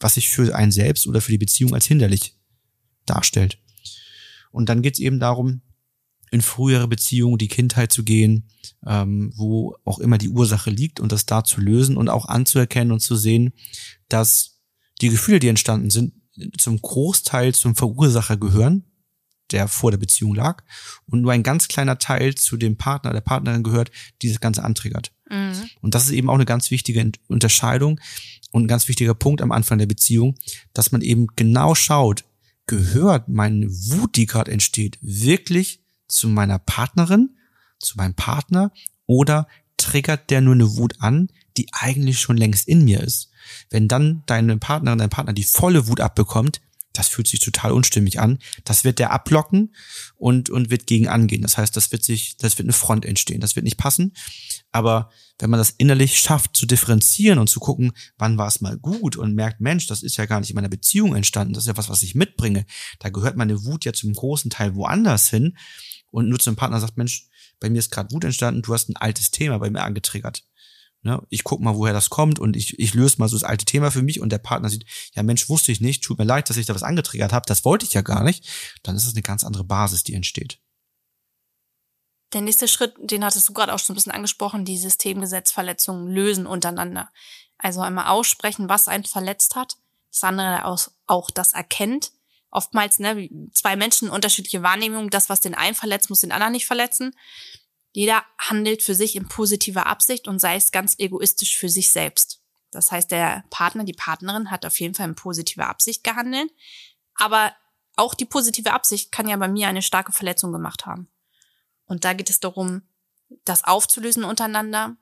was 0.00 0.14
sich 0.14 0.30
für 0.30 0.54
einen 0.54 0.72
selbst 0.72 1.06
oder 1.06 1.20
für 1.20 1.32
die 1.32 1.38
Beziehung 1.38 1.74
als 1.74 1.86
hinderlich 1.86 2.34
darstellt. 3.04 3.58
Und 4.50 4.68
dann 4.68 4.82
geht 4.82 4.94
es 4.94 5.00
eben 5.00 5.20
darum, 5.20 5.62
in 6.30 6.42
frühere 6.42 6.88
Beziehungen, 6.88 7.38
die 7.38 7.48
Kindheit 7.48 7.92
zu 7.92 8.04
gehen, 8.04 8.48
ähm, 8.86 9.32
wo 9.36 9.76
auch 9.84 9.98
immer 9.98 10.18
die 10.18 10.28
Ursache 10.28 10.70
liegt 10.70 11.00
und 11.00 11.12
das 11.12 11.26
da 11.26 11.44
zu 11.44 11.60
lösen 11.60 11.96
und 11.96 12.08
auch 12.08 12.26
anzuerkennen 12.26 12.92
und 12.92 13.00
zu 13.00 13.16
sehen, 13.16 13.52
dass 14.08 14.60
die 15.00 15.08
Gefühle, 15.08 15.38
die 15.38 15.48
entstanden 15.48 15.90
sind, 15.90 16.12
zum 16.56 16.80
Großteil 16.80 17.54
zum 17.54 17.74
Verursacher 17.74 18.36
gehören, 18.36 18.84
der 19.50 19.68
vor 19.68 19.90
der 19.90 19.98
Beziehung 19.98 20.34
lag, 20.34 20.62
und 21.06 21.22
nur 21.22 21.32
ein 21.32 21.42
ganz 21.42 21.68
kleiner 21.68 21.98
Teil 21.98 22.34
zu 22.34 22.56
dem 22.56 22.76
Partner, 22.76 23.12
der 23.12 23.22
Partnerin 23.22 23.62
gehört, 23.62 23.90
die 24.20 24.28
das 24.28 24.40
Ganze 24.40 24.62
antriggert. 24.62 25.12
Mhm. 25.30 25.70
Und 25.80 25.94
das 25.94 26.04
ist 26.04 26.12
eben 26.12 26.28
auch 26.28 26.34
eine 26.34 26.44
ganz 26.44 26.70
wichtige 26.70 27.10
Unterscheidung 27.28 27.98
und 28.52 28.64
ein 28.64 28.68
ganz 28.68 28.88
wichtiger 28.88 29.14
Punkt 29.14 29.40
am 29.40 29.52
Anfang 29.52 29.78
der 29.78 29.86
Beziehung, 29.86 30.34
dass 30.74 30.92
man 30.92 31.00
eben 31.00 31.28
genau 31.34 31.74
schaut, 31.74 32.24
gehört 32.68 33.28
meine 33.28 33.66
Wut, 33.68 34.14
die 34.14 34.26
gerade 34.26 34.52
entsteht, 34.52 34.98
wirklich 35.00 35.80
zu 36.06 36.28
meiner 36.28 36.60
Partnerin, 36.60 37.36
zu 37.80 37.96
meinem 37.96 38.14
Partner 38.14 38.72
oder 39.06 39.48
triggert 39.76 40.30
der 40.30 40.40
nur 40.40 40.54
eine 40.54 40.76
Wut 40.76 40.94
an, 41.00 41.28
die 41.56 41.68
eigentlich 41.72 42.20
schon 42.20 42.36
längst 42.36 42.68
in 42.68 42.84
mir 42.84 43.00
ist? 43.00 43.30
Wenn 43.70 43.88
dann 43.88 44.22
deine 44.26 44.58
Partnerin, 44.58 44.98
dein 44.98 45.10
Partner 45.10 45.32
die 45.32 45.44
volle 45.44 45.88
Wut 45.88 46.00
abbekommt, 46.00 46.60
das 46.92 47.08
fühlt 47.08 47.28
sich 47.28 47.40
total 47.40 47.72
unstimmig 47.72 48.18
an. 48.18 48.38
Das 48.64 48.82
wird 48.82 48.98
der 48.98 49.12
ablocken 49.12 49.74
und, 50.16 50.50
und 50.50 50.70
wird 50.70 50.86
gegen 50.86 51.06
angehen. 51.06 51.42
Das 51.42 51.56
heißt, 51.56 51.76
das 51.76 51.92
wird 51.92 52.02
sich, 52.02 52.36
das 52.38 52.58
wird 52.58 52.66
eine 52.66 52.72
Front 52.72 53.04
entstehen. 53.04 53.40
Das 53.40 53.54
wird 53.56 53.64
nicht 53.64 53.76
passen. 53.76 54.14
Aber 54.70 55.10
wenn 55.38 55.50
man 55.50 55.58
das 55.58 55.70
innerlich 55.70 56.18
schafft 56.18 56.56
zu 56.56 56.66
differenzieren 56.66 57.38
und 57.38 57.48
zu 57.48 57.58
gucken, 57.58 57.92
wann 58.18 58.36
war 58.36 58.48
es 58.48 58.60
mal 58.60 58.76
gut 58.76 59.16
und 59.16 59.34
merkt, 59.34 59.60
Mensch, 59.60 59.86
das 59.86 60.02
ist 60.02 60.16
ja 60.16 60.26
gar 60.26 60.40
nicht 60.40 60.50
in 60.50 60.56
meiner 60.56 60.68
Beziehung 60.68 61.14
entstanden, 61.14 61.54
das 61.54 61.64
ist 61.64 61.68
ja 61.68 61.76
was, 61.76 61.88
was 61.88 62.02
ich 62.02 62.14
mitbringe. 62.14 62.66
Da 62.98 63.08
gehört 63.08 63.36
meine 63.36 63.64
Wut 63.64 63.84
ja 63.84 63.92
zum 63.92 64.12
großen 64.12 64.50
Teil 64.50 64.74
woanders 64.74 65.30
hin. 65.30 65.56
Und 66.10 66.28
nur 66.28 66.38
zum 66.38 66.56
Partner 66.56 66.80
sagt, 66.80 66.96
Mensch, 66.96 67.28
bei 67.60 67.70
mir 67.70 67.78
ist 67.78 67.90
gerade 67.90 68.12
Wut 68.12 68.24
entstanden, 68.24 68.62
du 68.62 68.72
hast 68.72 68.88
ein 68.88 68.96
altes 68.96 69.30
Thema 69.30 69.58
bei 69.58 69.70
mir 69.70 69.82
angetriggert. 69.82 70.44
Ne? 71.02 71.22
Ich 71.28 71.44
guck 71.44 71.60
mal, 71.60 71.76
woher 71.76 71.92
das 71.92 72.10
kommt 72.10 72.38
und 72.38 72.56
ich, 72.56 72.78
ich 72.78 72.94
löse 72.94 73.16
mal 73.18 73.28
so 73.28 73.36
das 73.36 73.44
alte 73.44 73.64
Thema 73.64 73.90
für 73.90 74.02
mich 74.02 74.20
und 74.20 74.30
der 74.30 74.38
Partner 74.38 74.68
sieht, 74.68 74.84
ja 75.14 75.22
Mensch, 75.22 75.48
wusste 75.48 75.70
ich 75.70 75.80
nicht, 75.80 76.02
tut 76.02 76.18
mir 76.18 76.24
leid, 76.24 76.50
dass 76.50 76.56
ich 76.56 76.66
da 76.66 76.74
was 76.74 76.82
angetriggert 76.82 77.32
habe, 77.32 77.46
das 77.46 77.64
wollte 77.64 77.86
ich 77.86 77.94
ja 77.94 78.02
gar 78.02 78.24
nicht. 78.24 78.48
Dann 78.82 78.96
ist 78.96 79.06
es 79.06 79.14
eine 79.14 79.22
ganz 79.22 79.44
andere 79.44 79.64
Basis, 79.64 80.02
die 80.02 80.14
entsteht. 80.14 80.60
Der 82.32 82.42
nächste 82.42 82.68
Schritt, 82.68 82.94
den 82.98 83.24
hattest 83.24 83.48
du 83.48 83.52
gerade 83.52 83.72
auch 83.72 83.78
schon 83.78 83.94
ein 83.94 83.96
bisschen 83.96 84.12
angesprochen, 84.12 84.64
die 84.64 84.78
Systemgesetzverletzungen 84.78 86.08
lösen 86.08 86.46
untereinander. 86.46 87.10
Also 87.56 87.80
einmal 87.80 88.08
aussprechen, 88.08 88.68
was 88.68 88.88
einen 88.88 89.04
verletzt 89.04 89.56
hat, 89.56 89.76
das 90.10 90.24
andere 90.24 90.64
auch 90.64 91.30
das 91.30 91.54
erkennt. 91.54 92.12
Oftmals, 92.50 92.98
ne, 92.98 93.28
zwei 93.52 93.76
Menschen 93.76 94.10
unterschiedliche 94.10 94.62
Wahrnehmungen, 94.62 95.10
das, 95.10 95.28
was 95.28 95.40
den 95.40 95.54
einen 95.54 95.74
verletzt, 95.74 96.10
muss 96.10 96.20
den 96.20 96.32
anderen 96.32 96.52
nicht 96.52 96.66
verletzen. 96.66 97.14
Jeder 97.92 98.24
handelt 98.38 98.82
für 98.82 98.94
sich 98.94 99.16
in 99.16 99.28
positiver 99.28 99.86
Absicht 99.86 100.28
und 100.28 100.38
sei 100.38 100.56
es 100.56 100.70
ganz 100.70 100.94
egoistisch 100.98 101.56
für 101.56 101.68
sich 101.68 101.90
selbst. 101.90 102.40
Das 102.70 102.92
heißt, 102.92 103.10
der 103.10 103.44
Partner, 103.50 103.84
die 103.84 103.94
Partnerin 103.94 104.50
hat 104.50 104.66
auf 104.66 104.78
jeden 104.80 104.94
Fall 104.94 105.08
in 105.08 105.14
positiver 105.14 105.68
Absicht 105.68 106.04
gehandelt. 106.04 106.50
Aber 107.14 107.54
auch 107.96 108.14
die 108.14 108.26
positive 108.26 108.72
Absicht 108.72 109.10
kann 109.10 109.28
ja 109.28 109.36
bei 109.36 109.48
mir 109.48 109.68
eine 109.68 109.82
starke 109.82 110.12
Verletzung 110.12 110.52
gemacht 110.52 110.86
haben. 110.86 111.08
Und 111.88 112.04
da 112.04 112.12
geht 112.12 112.30
es 112.30 112.38
darum, 112.38 112.82
das 113.44 113.64
aufzulösen 113.64 114.24
untereinander, 114.24 114.96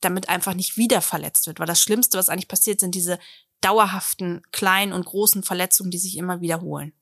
damit 0.00 0.28
einfach 0.28 0.54
nicht 0.54 0.76
wieder 0.76 1.00
verletzt 1.00 1.46
wird. 1.46 1.60
Weil 1.60 1.66
das 1.66 1.82
Schlimmste, 1.82 2.16
was 2.16 2.28
eigentlich 2.28 2.48
passiert, 2.48 2.80
sind 2.80 2.94
diese 2.94 3.18
dauerhaften 3.60 4.42
kleinen 4.52 4.92
und 4.92 5.04
großen 5.04 5.42
Verletzungen, 5.42 5.90
die 5.90 5.98
sich 5.98 6.16
immer 6.16 6.40
wiederholen. 6.40 6.92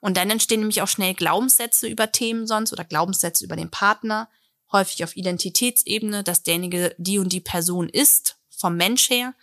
Und 0.00 0.16
dann 0.16 0.30
entstehen 0.30 0.60
nämlich 0.60 0.82
auch 0.82 0.88
schnell 0.88 1.14
Glaubenssätze 1.14 1.88
über 1.88 2.12
Themen 2.12 2.46
sonst 2.46 2.72
oder 2.72 2.84
Glaubenssätze 2.84 3.44
über 3.44 3.56
den 3.56 3.70
Partner, 3.70 4.28
häufig 4.72 5.04
auf 5.04 5.16
Identitätsebene, 5.16 6.22
dass 6.22 6.42
derjenige 6.42 6.94
die 6.98 7.18
und 7.18 7.32
die 7.32 7.40
Person 7.40 7.88
ist, 7.88 8.36
vom 8.50 8.76
Mensch 8.76 9.10
her. 9.10 9.34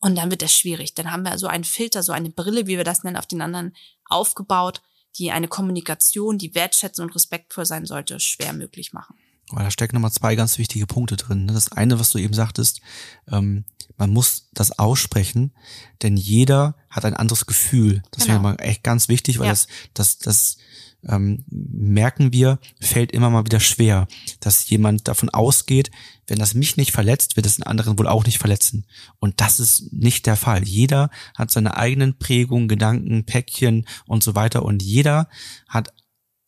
Und 0.00 0.16
dann 0.16 0.30
wird 0.30 0.42
das 0.42 0.52
schwierig. 0.52 0.94
Dann 0.94 1.10
haben 1.10 1.22
wir 1.22 1.38
so 1.38 1.46
einen 1.46 1.64
Filter, 1.64 2.02
so 2.02 2.12
eine 2.12 2.30
Brille, 2.30 2.66
wie 2.66 2.76
wir 2.76 2.84
das 2.84 3.04
nennen, 3.04 3.16
auf 3.16 3.26
den 3.26 3.40
anderen 3.40 3.74
aufgebaut, 4.06 4.82
die 5.16 5.30
eine 5.30 5.48
Kommunikation, 5.48 6.38
die 6.38 6.54
wertschätzend 6.54 7.08
und 7.08 7.14
respektvoll 7.14 7.66
sein 7.66 7.86
sollte, 7.86 8.20
schwer 8.20 8.52
möglich 8.52 8.92
machen. 8.92 9.16
da 9.62 9.70
stecken 9.70 9.96
nochmal 9.96 10.12
zwei 10.12 10.34
ganz 10.34 10.58
wichtige 10.58 10.86
Punkte 10.86 11.16
drin. 11.16 11.46
Ne? 11.46 11.52
Das 11.52 11.70
eine, 11.72 12.00
was 12.00 12.12
du 12.12 12.18
eben 12.18 12.34
sagtest, 12.34 12.80
ähm, 13.30 13.64
man 13.96 14.10
muss 14.10 14.48
das 14.52 14.78
aussprechen, 14.78 15.52
denn 16.02 16.16
jeder 16.16 16.76
hat 16.90 17.04
ein 17.04 17.14
anderes 17.14 17.46
Gefühl. 17.46 18.02
Das 18.10 18.24
genau. 18.24 18.34
wäre 18.34 18.42
mal 18.42 18.56
echt 18.60 18.82
ganz 18.82 19.08
wichtig, 19.08 19.38
weil 19.38 19.46
ja. 19.46 19.52
das, 19.52 19.68
das, 19.92 20.18
das 20.18 20.56
ähm, 21.08 21.44
merken 21.48 22.32
wir, 22.32 22.58
fällt 22.80 23.12
immer 23.12 23.30
mal 23.30 23.44
wieder 23.44 23.60
schwer, 23.60 24.06
dass 24.40 24.68
jemand 24.68 25.08
davon 25.08 25.30
ausgeht, 25.30 25.90
wenn 26.26 26.38
das 26.38 26.54
mich 26.54 26.76
nicht 26.76 26.92
verletzt, 26.92 27.36
wird 27.36 27.46
es 27.46 27.56
den 27.56 27.64
anderen 27.64 27.98
wohl 27.98 28.08
auch 28.08 28.24
nicht 28.24 28.38
verletzen. 28.38 28.86
Und 29.18 29.40
das 29.40 29.60
ist 29.60 29.92
nicht 29.92 30.26
der 30.26 30.36
Fall. 30.36 30.64
Jeder 30.64 31.10
hat 31.36 31.50
seine 31.50 31.76
eigenen 31.76 32.18
Prägungen, 32.18 32.68
Gedanken, 32.68 33.24
Päckchen 33.26 33.86
und 34.06 34.22
so 34.22 34.34
weiter 34.34 34.64
und 34.64 34.82
jeder 34.82 35.28
hat 35.68 35.92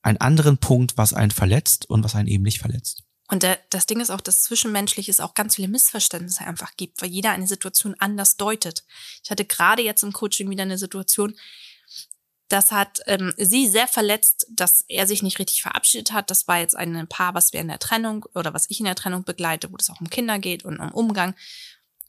einen 0.02 0.18
anderen 0.18 0.58
Punkt, 0.58 0.96
was 0.96 1.12
einen 1.12 1.32
verletzt 1.32 1.90
und 1.90 2.04
was 2.04 2.14
einen 2.14 2.28
eben 2.28 2.44
nicht 2.44 2.60
verletzt. 2.60 3.02
Und 3.28 3.42
der, 3.42 3.58
das 3.70 3.86
Ding 3.86 4.00
ist 4.00 4.10
auch, 4.10 4.20
dass 4.20 4.44
zwischenmenschlich 4.44 5.08
es 5.08 5.18
auch 5.18 5.34
ganz 5.34 5.56
viele 5.56 5.68
Missverständnisse 5.68 6.44
einfach 6.46 6.76
gibt, 6.76 7.02
weil 7.02 7.10
jeder 7.10 7.32
eine 7.32 7.48
Situation 7.48 7.96
anders 7.98 8.36
deutet. 8.36 8.84
Ich 9.24 9.30
hatte 9.30 9.44
gerade 9.44 9.82
jetzt 9.82 10.04
im 10.04 10.12
Coaching 10.12 10.48
wieder 10.48 10.62
eine 10.62 10.78
Situation, 10.78 11.34
Das 12.48 12.70
hat 12.70 13.00
ähm, 13.06 13.32
sie 13.36 13.66
sehr 13.66 13.88
verletzt, 13.88 14.46
dass 14.50 14.84
er 14.88 15.06
sich 15.06 15.22
nicht 15.22 15.38
richtig 15.38 15.62
verabschiedet 15.62 16.12
hat. 16.12 16.30
Das 16.30 16.46
war 16.46 16.58
jetzt 16.58 16.76
ein 16.76 17.08
Paar, 17.08 17.34
was 17.34 17.52
wir 17.52 17.60
in 17.60 17.68
der 17.68 17.80
Trennung 17.80 18.24
oder 18.34 18.54
was 18.54 18.70
ich 18.70 18.78
in 18.78 18.86
der 18.86 18.94
Trennung 18.94 19.24
begleite, 19.24 19.70
wo 19.72 19.76
es 19.78 19.90
auch 19.90 20.00
um 20.00 20.10
Kinder 20.10 20.38
geht 20.38 20.64
und 20.64 20.78
um 20.78 20.92
Umgang. 20.92 21.34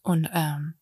Und 0.03 0.29
ähm, 0.31 0.75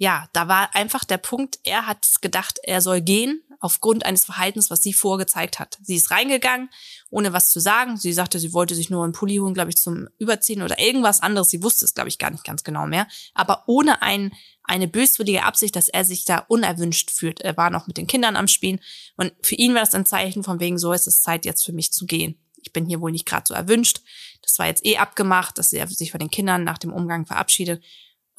ja, 0.00 0.30
da 0.32 0.48
war 0.48 0.74
einfach 0.74 1.04
der 1.04 1.18
Punkt, 1.18 1.58
er 1.62 1.86
hat 1.86 2.08
gedacht, 2.22 2.58
er 2.62 2.80
soll 2.80 3.02
gehen 3.02 3.42
aufgrund 3.58 4.06
eines 4.06 4.24
Verhaltens, 4.24 4.70
was 4.70 4.82
sie 4.82 4.94
vorgezeigt 4.94 5.58
hat. 5.58 5.76
Sie 5.82 5.94
ist 5.94 6.10
reingegangen, 6.10 6.70
ohne 7.10 7.34
was 7.34 7.50
zu 7.50 7.60
sagen. 7.60 7.98
Sie 7.98 8.14
sagte, 8.14 8.38
sie 8.38 8.54
wollte 8.54 8.74
sich 8.74 8.88
nur 8.88 9.04
einen 9.04 9.12
Pulli 9.12 9.36
holen, 9.36 9.52
glaube 9.52 9.68
ich, 9.68 9.76
zum 9.76 10.08
Überziehen 10.18 10.62
oder 10.62 10.78
irgendwas 10.78 11.20
anderes. 11.20 11.50
Sie 11.50 11.62
wusste 11.62 11.84
es, 11.84 11.92
glaube 11.92 12.08
ich, 12.08 12.16
gar 12.16 12.30
nicht 12.30 12.44
ganz 12.44 12.64
genau 12.64 12.86
mehr. 12.86 13.08
Aber 13.34 13.64
ohne 13.66 14.00
ein, 14.00 14.32
eine 14.62 14.88
böswillige 14.88 15.42
Absicht, 15.42 15.76
dass 15.76 15.90
er 15.90 16.06
sich 16.06 16.24
da 16.24 16.46
unerwünscht 16.48 17.10
fühlt. 17.10 17.42
Er 17.42 17.58
war 17.58 17.68
noch 17.68 17.86
mit 17.86 17.98
den 17.98 18.06
Kindern 18.06 18.36
am 18.36 18.48
Spielen. 18.48 18.80
Und 19.18 19.34
für 19.42 19.56
ihn 19.56 19.74
war 19.74 19.80
das 19.80 19.92
ein 19.92 20.06
Zeichen 20.06 20.44
von 20.44 20.60
wegen, 20.60 20.78
so 20.78 20.94
ist 20.94 21.08
es 21.08 21.20
Zeit 21.20 21.44
jetzt 21.44 21.62
für 21.62 21.74
mich 21.74 21.92
zu 21.92 22.06
gehen. 22.06 22.40
Ich 22.62 22.72
bin 22.72 22.86
hier 22.86 23.02
wohl 23.02 23.12
nicht 23.12 23.26
gerade 23.26 23.44
so 23.46 23.52
erwünscht. 23.52 24.00
Das 24.40 24.58
war 24.58 24.66
jetzt 24.66 24.86
eh 24.86 24.96
abgemacht, 24.96 25.58
dass 25.58 25.74
er 25.74 25.86
sich 25.88 26.10
von 26.10 26.20
den 26.20 26.30
Kindern 26.30 26.64
nach 26.64 26.78
dem 26.78 26.90
Umgang 26.90 27.26
verabschiedet. 27.26 27.84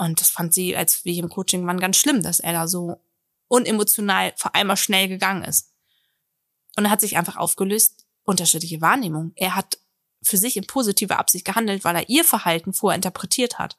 Und 0.02 0.20
das 0.20 0.32
fand 0.32 0.52
sie, 0.52 0.76
als 0.76 1.06
wir 1.06 1.14
im 1.18 1.30
Coaching 1.30 1.68
waren, 1.68 1.80
ganz 1.80 1.96
schlimm, 1.96 2.24
dass 2.24 2.40
er 2.40 2.54
da 2.54 2.68
so 2.68 3.00
unemotional 3.48 4.34
vor 4.36 4.56
einmal 4.56 4.76
schnell 4.76 5.08
gegangen 5.08 5.44
ist. 5.44 5.76
Und 6.76 6.86
er 6.86 6.90
hat 6.90 7.02
sich 7.02 7.18
einfach 7.18 7.38
aufgelöst, 7.38 8.08
unterschiedliche 8.24 8.82
Wahrnehmungen. 8.82 9.32
Er 9.36 9.54
hat 9.54 9.78
für 10.24 10.38
sich 10.38 10.58
in 10.58 10.66
positiver 10.66 11.20
Absicht 11.20 11.46
gehandelt, 11.46 11.84
weil 11.84 11.96
er 11.96 12.10
ihr 12.10 12.24
Verhalten 12.24 12.74
vorher 12.74 12.96
interpretiert 12.96 13.60
hat. 13.60 13.78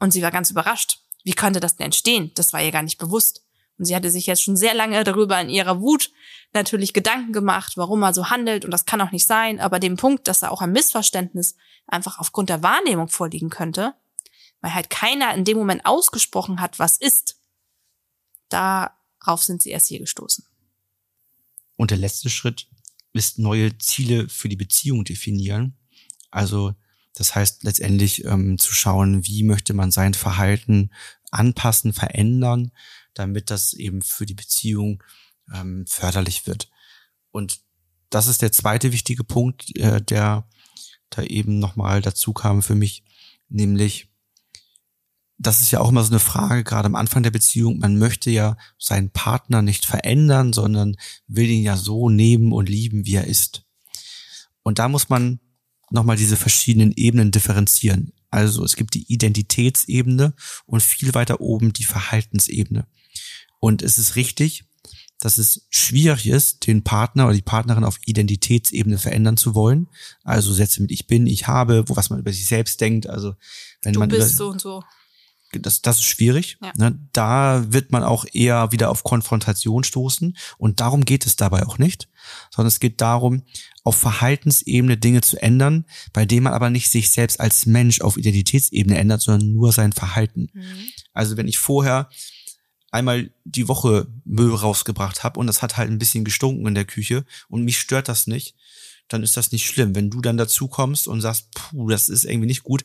Und 0.00 0.10
sie 0.10 0.22
war 0.22 0.32
ganz 0.32 0.50
überrascht. 0.50 0.98
Wie 1.22 1.34
konnte 1.34 1.60
das 1.60 1.76
denn 1.76 1.84
entstehen? 1.84 2.32
Das 2.34 2.52
war 2.52 2.60
ihr 2.60 2.72
gar 2.72 2.82
nicht 2.82 2.98
bewusst. 2.98 3.44
Und 3.78 3.84
sie 3.84 3.94
hatte 3.94 4.10
sich 4.10 4.26
jetzt 4.26 4.42
schon 4.42 4.56
sehr 4.56 4.74
lange 4.74 5.04
darüber 5.04 5.40
in 5.40 5.50
ihrer 5.50 5.80
Wut 5.80 6.10
natürlich 6.52 6.94
Gedanken 6.94 7.32
gemacht, 7.32 7.76
warum 7.76 8.02
er 8.02 8.12
so 8.12 8.28
handelt. 8.28 8.64
Und 8.64 8.72
das 8.72 8.86
kann 8.86 9.00
auch 9.02 9.12
nicht 9.12 9.28
sein. 9.28 9.60
Aber 9.60 9.78
dem 9.78 9.96
Punkt, 9.96 10.26
dass 10.26 10.40
da 10.40 10.48
auch 10.48 10.62
ein 10.62 10.72
Missverständnis 10.72 11.54
einfach 11.86 12.18
aufgrund 12.18 12.48
der 12.48 12.64
Wahrnehmung 12.64 13.06
vorliegen 13.06 13.50
könnte, 13.50 13.94
weil 14.60 14.74
halt 14.74 14.90
keiner 14.90 15.34
in 15.34 15.44
dem 15.44 15.56
Moment 15.56 15.86
ausgesprochen 15.86 16.60
hat, 16.60 16.78
was 16.78 16.96
ist, 16.96 17.40
Darauf 18.50 19.42
sind 19.42 19.62
sie 19.62 19.70
erst 19.70 19.86
hier 19.86 20.00
gestoßen. 20.00 20.44
Und 21.76 21.90
der 21.90 21.98
letzte 21.98 22.28
Schritt 22.28 22.68
ist 23.14 23.38
neue 23.38 23.78
Ziele 23.78 24.28
für 24.28 24.48
die 24.48 24.56
Beziehung 24.56 25.04
definieren. 25.04 25.78
Also 26.30 26.74
das 27.14 27.34
heißt 27.34 27.64
letztendlich 27.64 28.24
ähm, 28.24 28.58
zu 28.58 28.74
schauen, 28.74 29.26
wie 29.26 29.42
möchte 29.44 29.72
man 29.72 29.90
sein 29.90 30.14
Verhalten 30.14 30.90
anpassen, 31.30 31.92
verändern, 31.92 32.72
damit 33.14 33.50
das 33.50 33.72
eben 33.72 34.02
für 34.02 34.26
die 34.26 34.34
Beziehung 34.34 35.02
ähm, 35.52 35.86
förderlich 35.86 36.46
wird. 36.46 36.70
Und 37.30 37.60
das 38.10 38.26
ist 38.26 38.42
der 38.42 38.52
zweite 38.52 38.92
wichtige 38.92 39.24
Punkt, 39.24 39.76
äh, 39.76 40.02
der 40.02 40.48
da 41.08 41.22
eben 41.22 41.58
nochmal 41.58 42.02
dazu 42.02 42.32
kam 42.32 42.62
für 42.62 42.74
mich, 42.74 43.04
nämlich 43.48 44.09
das 45.40 45.62
ist 45.62 45.70
ja 45.70 45.80
auch 45.80 45.88
immer 45.88 46.04
so 46.04 46.10
eine 46.10 46.20
Frage, 46.20 46.64
gerade 46.64 46.84
am 46.84 46.94
Anfang 46.94 47.22
der 47.22 47.30
Beziehung. 47.30 47.78
Man 47.78 47.96
möchte 47.96 48.30
ja 48.30 48.58
seinen 48.78 49.08
Partner 49.08 49.62
nicht 49.62 49.86
verändern, 49.86 50.52
sondern 50.52 50.96
will 51.28 51.48
ihn 51.48 51.62
ja 51.62 51.78
so 51.78 52.10
nehmen 52.10 52.52
und 52.52 52.68
lieben, 52.68 53.06
wie 53.06 53.14
er 53.14 53.26
ist. 53.26 53.64
Und 54.62 54.78
da 54.78 54.88
muss 54.88 55.08
man 55.08 55.40
nochmal 55.90 56.18
diese 56.18 56.36
verschiedenen 56.36 56.92
Ebenen 56.92 57.30
differenzieren. 57.30 58.12
Also 58.28 58.62
es 58.62 58.76
gibt 58.76 58.92
die 58.92 59.10
Identitätsebene 59.10 60.34
und 60.66 60.82
viel 60.82 61.14
weiter 61.14 61.40
oben 61.40 61.72
die 61.72 61.84
Verhaltensebene. 61.84 62.86
Und 63.60 63.80
es 63.80 63.96
ist 63.96 64.16
richtig, 64.16 64.64
dass 65.20 65.38
es 65.38 65.66
schwierig 65.70 66.26
ist, 66.26 66.66
den 66.66 66.84
Partner 66.84 67.24
oder 67.24 67.34
die 67.34 67.42
Partnerin 67.42 67.84
auf 67.84 67.98
Identitätsebene 68.04 68.98
verändern 68.98 69.38
zu 69.38 69.54
wollen. 69.54 69.88
Also 70.22 70.52
Sätze 70.52 70.82
mit 70.82 70.90
ich 70.90 71.06
bin, 71.06 71.26
ich 71.26 71.46
habe, 71.46 71.88
wo 71.88 71.96
was 71.96 72.10
man 72.10 72.18
über 72.18 72.32
sich 72.32 72.46
selbst 72.46 72.80
denkt. 72.82 73.06
Also 73.06 73.34
wenn 73.82 73.94
du 73.94 74.00
man 74.00 74.10
bist 74.10 74.34
über, 74.34 74.36
so 74.36 74.48
und 74.50 74.60
so 74.60 74.82
das, 75.52 75.82
das 75.82 75.98
ist 75.98 76.04
schwierig. 76.04 76.58
Ja. 76.62 76.72
Ne? 76.76 76.98
Da 77.12 77.64
wird 77.72 77.90
man 77.90 78.04
auch 78.04 78.24
eher 78.32 78.72
wieder 78.72 78.90
auf 78.90 79.02
Konfrontation 79.02 79.84
stoßen. 79.84 80.36
Und 80.58 80.80
darum 80.80 81.04
geht 81.04 81.26
es 81.26 81.36
dabei 81.36 81.66
auch 81.66 81.78
nicht, 81.78 82.08
sondern 82.50 82.68
es 82.68 82.80
geht 82.80 83.00
darum, 83.00 83.42
auf 83.82 83.96
Verhaltensebene 83.96 84.96
Dinge 84.96 85.22
zu 85.22 85.40
ändern, 85.40 85.86
bei 86.12 86.24
denen 86.26 86.44
man 86.44 86.52
aber 86.52 86.70
nicht 86.70 86.90
sich 86.90 87.10
selbst 87.10 87.40
als 87.40 87.66
Mensch 87.66 88.00
auf 88.00 88.16
Identitätsebene 88.16 88.96
ändert, 88.96 89.22
sondern 89.22 89.52
nur 89.52 89.72
sein 89.72 89.92
Verhalten. 89.92 90.50
Mhm. 90.52 90.88
Also 91.12 91.36
wenn 91.36 91.48
ich 91.48 91.58
vorher 91.58 92.08
einmal 92.92 93.30
die 93.44 93.68
Woche 93.68 94.08
Müll 94.24 94.54
rausgebracht 94.54 95.24
habe 95.24 95.40
und 95.40 95.46
das 95.46 95.62
hat 95.62 95.76
halt 95.76 95.90
ein 95.90 95.98
bisschen 95.98 96.24
gestunken 96.24 96.66
in 96.66 96.74
der 96.74 96.84
Küche 96.84 97.24
und 97.48 97.64
mich 97.64 97.78
stört 97.78 98.08
das 98.08 98.26
nicht, 98.26 98.54
dann 99.08 99.22
ist 99.22 99.36
das 99.36 99.52
nicht 99.52 99.66
schlimm. 99.66 99.94
Wenn 99.94 100.10
du 100.10 100.20
dann 100.20 100.36
dazu 100.36 100.68
kommst 100.68 101.08
und 101.08 101.20
sagst, 101.20 101.50
puh, 101.52 101.88
das 101.88 102.08
ist 102.08 102.24
irgendwie 102.24 102.46
nicht 102.46 102.62
gut, 102.62 102.84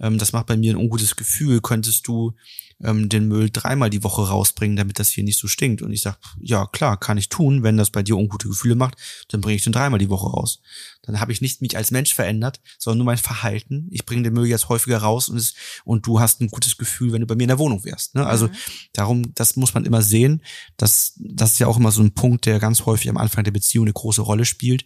ähm, 0.00 0.18
das 0.18 0.32
macht 0.32 0.46
bei 0.46 0.56
mir 0.56 0.72
ein 0.72 0.78
ungutes 0.78 1.16
Gefühl, 1.16 1.60
könntest 1.60 2.06
du 2.06 2.34
ähm, 2.82 3.08
den 3.08 3.28
Müll 3.28 3.50
dreimal 3.50 3.90
die 3.90 4.02
Woche 4.02 4.28
rausbringen, 4.28 4.76
damit 4.76 4.98
das 4.98 5.10
hier 5.10 5.24
nicht 5.24 5.38
so 5.38 5.46
stinkt. 5.46 5.82
Und 5.82 5.92
ich 5.92 6.02
sag, 6.02 6.18
ja 6.40 6.66
klar, 6.66 6.98
kann 6.98 7.18
ich 7.18 7.28
tun, 7.28 7.62
wenn 7.62 7.76
das 7.76 7.90
bei 7.90 8.02
dir 8.02 8.16
ungute 8.16 8.48
Gefühle 8.48 8.74
macht, 8.74 8.96
dann 9.28 9.40
bringe 9.40 9.56
ich 9.56 9.62
den 9.62 9.72
dreimal 9.72 9.98
die 9.98 10.10
Woche 10.10 10.28
raus. 10.28 10.60
Dann 11.02 11.20
habe 11.20 11.32
ich 11.32 11.40
nicht 11.40 11.62
mich 11.62 11.76
als 11.76 11.90
Mensch 11.90 12.14
verändert, 12.14 12.60
sondern 12.78 12.98
nur 12.98 13.06
mein 13.06 13.18
Verhalten. 13.18 13.88
Ich 13.90 14.04
bringe 14.04 14.22
den 14.22 14.32
Müll 14.32 14.46
jetzt 14.46 14.68
häufiger 14.68 14.98
raus 14.98 15.28
und, 15.28 15.36
es, 15.36 15.54
und 15.84 16.06
du 16.06 16.20
hast 16.20 16.40
ein 16.40 16.48
gutes 16.48 16.76
Gefühl, 16.76 17.12
wenn 17.12 17.20
du 17.20 17.26
bei 17.26 17.36
mir 17.36 17.44
in 17.44 17.48
der 17.48 17.58
Wohnung 17.58 17.84
wärst. 17.84 18.14
Ne? 18.14 18.26
Also 18.26 18.48
mhm. 18.48 18.54
darum, 18.92 19.34
das 19.34 19.56
muss 19.56 19.74
man 19.74 19.84
immer 19.84 20.02
sehen. 20.02 20.42
Das, 20.76 21.14
das 21.18 21.52
ist 21.52 21.58
ja 21.60 21.66
auch 21.66 21.76
immer 21.76 21.92
so 21.92 22.02
ein 22.02 22.14
Punkt, 22.14 22.46
der 22.46 22.58
ganz 22.58 22.84
häufig 22.86 23.08
am 23.08 23.16
Anfang 23.16 23.44
der 23.44 23.52
Beziehung 23.52 23.86
eine 23.86 23.92
große 23.92 24.22
Rolle 24.22 24.44
spielt. 24.44 24.84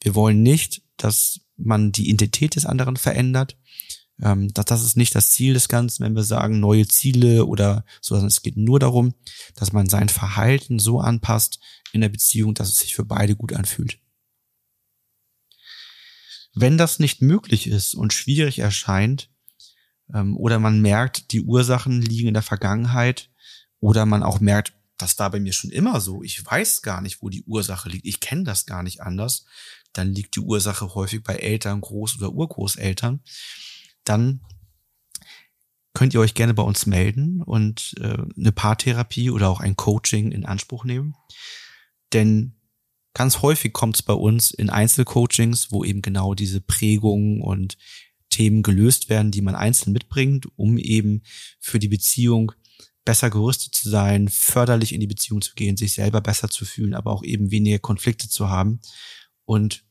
Wir 0.00 0.14
wollen 0.14 0.42
nicht, 0.42 0.82
dass 0.96 1.40
man 1.56 1.92
die 1.92 2.08
Identität 2.08 2.56
des 2.56 2.66
anderen 2.66 2.96
verändert, 2.96 3.56
ähm, 4.22 4.52
das, 4.52 4.66
das 4.66 4.84
ist 4.84 4.96
nicht 4.96 5.14
das 5.14 5.30
Ziel 5.30 5.54
des 5.54 5.68
Ganzen, 5.68 6.04
wenn 6.04 6.14
wir 6.14 6.22
sagen 6.22 6.60
neue 6.60 6.86
Ziele 6.86 7.46
oder 7.46 7.84
so, 8.00 8.14
sondern 8.14 8.28
es 8.28 8.42
geht 8.42 8.56
nur 8.56 8.78
darum, 8.78 9.14
dass 9.56 9.72
man 9.72 9.88
sein 9.88 10.08
Verhalten 10.08 10.78
so 10.78 11.00
anpasst 11.00 11.58
in 11.92 12.00
der 12.00 12.08
Beziehung, 12.08 12.54
dass 12.54 12.68
es 12.68 12.78
sich 12.78 12.94
für 12.94 13.04
beide 13.04 13.36
gut 13.36 13.52
anfühlt. 13.52 13.98
Wenn 16.54 16.78
das 16.78 17.00
nicht 17.00 17.20
möglich 17.20 17.66
ist 17.66 17.94
und 17.94 18.12
schwierig 18.12 18.60
erscheint, 18.60 19.30
ähm, 20.12 20.36
oder 20.36 20.58
man 20.58 20.80
merkt, 20.80 21.32
die 21.32 21.42
Ursachen 21.42 22.00
liegen 22.00 22.28
in 22.28 22.34
der 22.34 22.42
Vergangenheit, 22.42 23.30
oder 23.80 24.06
man 24.06 24.22
auch 24.22 24.40
merkt, 24.40 24.72
das 24.96 25.18
war 25.18 25.30
bei 25.30 25.40
mir 25.40 25.52
schon 25.52 25.70
immer 25.70 26.00
so, 26.00 26.22
ich 26.22 26.44
weiß 26.44 26.82
gar 26.82 27.00
nicht, 27.00 27.20
wo 27.20 27.28
die 27.28 27.42
Ursache 27.42 27.88
liegt, 27.88 28.06
ich 28.06 28.20
kenne 28.20 28.44
das 28.44 28.64
gar 28.64 28.82
nicht 28.82 29.02
anders, 29.02 29.44
dann 29.92 30.14
liegt 30.14 30.36
die 30.36 30.40
Ursache 30.40 30.94
häufig 30.94 31.22
bei 31.22 31.34
Eltern, 31.34 31.80
Groß- 31.80 32.16
oder 32.18 32.32
Urgroßeltern 32.32 33.20
dann 34.04 34.40
könnt 35.94 36.12
ihr 36.12 36.20
euch 36.20 36.34
gerne 36.34 36.54
bei 36.54 36.62
uns 36.62 36.86
melden 36.86 37.42
und 37.42 37.94
äh, 38.00 38.18
eine 38.36 38.52
Paartherapie 38.52 39.30
oder 39.30 39.48
auch 39.48 39.60
ein 39.60 39.76
Coaching 39.76 40.32
in 40.32 40.44
Anspruch 40.44 40.84
nehmen. 40.84 41.14
Denn 42.12 42.56
ganz 43.14 43.42
häufig 43.42 43.72
kommt 43.72 43.96
es 43.96 44.02
bei 44.02 44.12
uns 44.12 44.50
in 44.50 44.70
Einzelcoachings, 44.70 45.70
wo 45.70 45.84
eben 45.84 46.02
genau 46.02 46.34
diese 46.34 46.60
Prägungen 46.60 47.40
und 47.40 47.78
Themen 48.28 48.62
gelöst 48.62 49.08
werden, 49.08 49.30
die 49.30 49.42
man 49.42 49.54
einzeln 49.54 49.92
mitbringt, 49.92 50.48
um 50.56 50.76
eben 50.76 51.22
für 51.60 51.78
die 51.78 51.88
Beziehung 51.88 52.52
besser 53.04 53.30
gerüstet 53.30 53.74
zu 53.74 53.88
sein, 53.88 54.28
förderlich 54.28 54.92
in 54.92 55.00
die 55.00 55.06
Beziehung 55.06 55.42
zu 55.42 55.54
gehen, 55.54 55.76
sich 55.76 55.92
selber 55.94 56.20
besser 56.20 56.48
zu 56.48 56.64
fühlen, 56.64 56.94
aber 56.94 57.12
auch 57.12 57.22
eben 57.22 57.52
weniger 57.52 57.78
Konflikte 57.78 58.28
zu 58.28 58.48
haben. 58.48 58.80
Und 59.44 59.84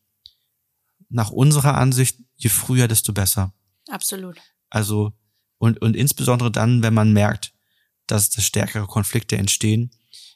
nach 1.09 1.29
unserer 1.29 1.77
Ansicht, 1.77 2.17
je 2.35 2.49
früher, 2.49 2.87
desto 2.87 3.13
besser. 3.13 3.53
Absolut. 3.93 4.37
Also, 4.71 5.13
und, 5.59 5.79
und 5.83 5.95
insbesondere 5.95 6.51
dann, 6.51 6.81
wenn 6.81 6.95
man 6.95 7.13
merkt, 7.13 7.53
dass, 8.07 8.31
dass 8.31 8.43
stärkere 8.43 8.87
Konflikte 8.87 9.37
entstehen. 9.37 9.91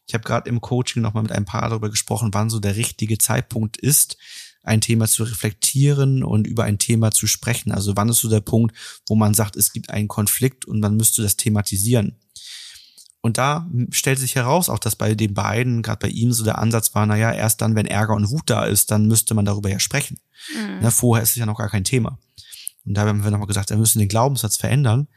Ich 0.06 0.14
habe 0.14 0.24
gerade 0.24 0.48
im 0.48 0.62
Coaching 0.62 1.02
nochmal 1.02 1.24
mit 1.24 1.32
einem 1.32 1.46
Paar 1.46 1.68
darüber 1.68 1.90
gesprochen, 1.90 2.34
wann 2.34 2.52
so 2.52 2.60
der 2.60 2.76
richtige 2.76 3.18
Zeitpunkt 3.18 3.78
ist, 3.78 4.18
ein 4.62 4.80
Thema 4.80 5.08
zu 5.08 5.24
reflektieren 5.24 6.24
und 6.24 6.46
über 6.46 6.66
ein 6.66 6.78
Thema 6.78 7.10
zu 7.10 7.26
sprechen. 7.26 7.72
Also 7.72 7.98
wann 7.98 8.10
ist 8.10 8.20
so 8.20 8.30
der 8.30 8.42
Punkt, 8.42 8.76
wo 9.08 9.16
man 9.16 9.34
sagt, 9.34 9.56
es 9.56 9.74
gibt 9.74 9.90
einen 9.90 10.08
Konflikt 10.08 10.66
und 10.66 10.80
man 10.80 10.96
müsste 10.96 11.24
das 11.24 11.36
thematisieren. 11.36 12.16
Und 13.22 13.40
da 13.40 13.68
stellt 13.90 14.20
sich 14.20 14.36
heraus, 14.36 14.70
auch 14.70 14.80
dass 14.80 14.96
bei 14.96 15.16
den 15.16 15.34
beiden, 15.34 15.82
gerade 15.82 16.08
bei 16.08 16.10
ihm 16.10 16.32
so 16.32 16.44
der 16.44 16.60
Ansatz 16.60 16.94
war, 16.94 17.08
naja, 17.08 17.34
erst 17.34 17.62
dann, 17.62 17.76
wenn 17.76 17.88
Ärger 17.88 18.14
und 18.14 18.30
Wut 18.30 18.50
da 18.52 18.66
ist, 18.66 18.92
dann 18.92 19.08
müsste 19.08 19.34
man 19.34 19.46
darüber 19.46 19.70
ja 19.70 19.80
sprechen. 19.80 20.20
Mhm. 20.54 20.78
Na, 20.82 20.92
vorher 20.92 21.24
ist 21.24 21.32
es 21.32 21.38
ja 21.38 21.48
noch 21.48 21.58
gar 21.58 21.70
kein 21.70 21.84
Thema. 21.84 22.20
Und 22.88 22.96
da 22.96 23.06
haben 23.06 23.24
wir 23.24 23.32
nochmal 23.32 23.48
gesagt, 23.48 23.70
wir 23.70 23.78
müssen 23.78 24.00
den 24.00 24.08
Glaubenssatz 24.08 24.58
verändern, 24.58 25.08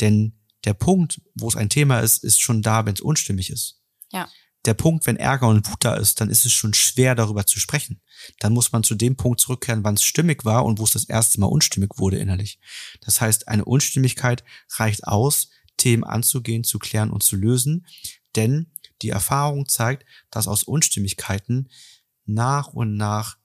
denn 0.00 0.38
der 0.64 0.74
Punkt, 0.74 1.20
wo 1.34 1.48
es 1.48 1.56
ein 1.56 1.68
Thema 1.68 2.00
ist, 2.00 2.24
ist 2.24 2.40
schon 2.40 2.62
da, 2.62 2.86
wenn 2.86 2.94
es 2.94 3.00
unstimmig 3.00 3.50
ist. 3.50 3.80
Ja. 4.10 4.28
Der 4.64 4.74
Punkt, 4.74 5.06
wenn 5.06 5.16
Ärger 5.16 5.48
und 5.48 5.68
Wut 5.68 5.84
da 5.84 5.94
ist, 5.94 6.20
dann 6.20 6.28
ist 6.28 6.44
es 6.44 6.52
schon 6.52 6.74
schwer, 6.74 7.14
darüber 7.14 7.46
zu 7.46 7.60
sprechen. 7.60 8.00
Dann 8.40 8.52
muss 8.52 8.72
man 8.72 8.82
zu 8.82 8.94
dem 8.94 9.16
Punkt 9.16 9.40
zurückkehren, 9.40 9.84
wann 9.84 9.94
es 9.94 10.02
stimmig 10.02 10.44
war 10.44 10.64
und 10.64 10.78
wo 10.78 10.84
es 10.84 10.92
das 10.92 11.04
erste 11.04 11.38
Mal 11.40 11.46
unstimmig 11.46 11.98
wurde 11.98 12.18
innerlich. 12.18 12.58
Das 13.00 13.20
heißt, 13.20 13.46
eine 13.48 13.64
Unstimmigkeit 13.64 14.42
reicht 14.76 15.04
aus, 15.04 15.50
Themen 15.76 16.04
anzugehen, 16.04 16.64
zu 16.64 16.78
klären 16.78 17.10
und 17.10 17.22
zu 17.22 17.36
lösen, 17.36 17.86
denn 18.34 18.72
Die 19.02 19.10
Erfahrung 19.10 19.68
zeigt, 19.68 20.06
dass 20.30 20.48
aus 20.48 20.62
Unstimmigkeiten 20.62 21.68
nach 22.24 22.68
und 22.68 22.96
nach 22.96 23.36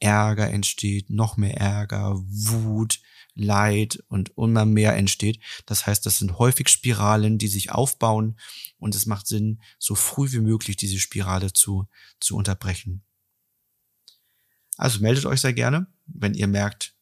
Ärger 0.00 0.50
entsteht, 0.50 1.10
noch 1.10 1.36
mehr 1.36 1.56
Ärger, 1.56 2.14
Wut, 2.16 3.00
Leid 3.38 4.02
und 4.08 4.32
immer 4.36 4.64
mehr 4.66 4.96
entsteht. 4.96 5.40
Das 5.66 5.86
heißt, 5.86 6.04
das 6.04 6.18
sind 6.18 6.38
häufig 6.38 6.68
Spiralen, 6.68 7.38
die 7.38 7.48
sich 7.48 7.70
aufbauen 7.70 8.38
und 8.78 8.94
es 8.94 9.06
macht 9.06 9.26
Sinn, 9.26 9.60
so 9.78 9.94
früh 9.94 10.30
wie 10.32 10.40
möglich 10.40 10.76
diese 10.76 10.98
Spirale 10.98 11.52
zu, 11.52 11.86
zu 12.20 12.36
unterbrechen. 12.36 13.02
Also 14.76 15.00
meldet 15.00 15.26
euch 15.26 15.40
sehr 15.40 15.52
gerne, 15.52 15.86
wenn 16.06 16.34
ihr 16.34 16.46
merkt, 16.46 16.94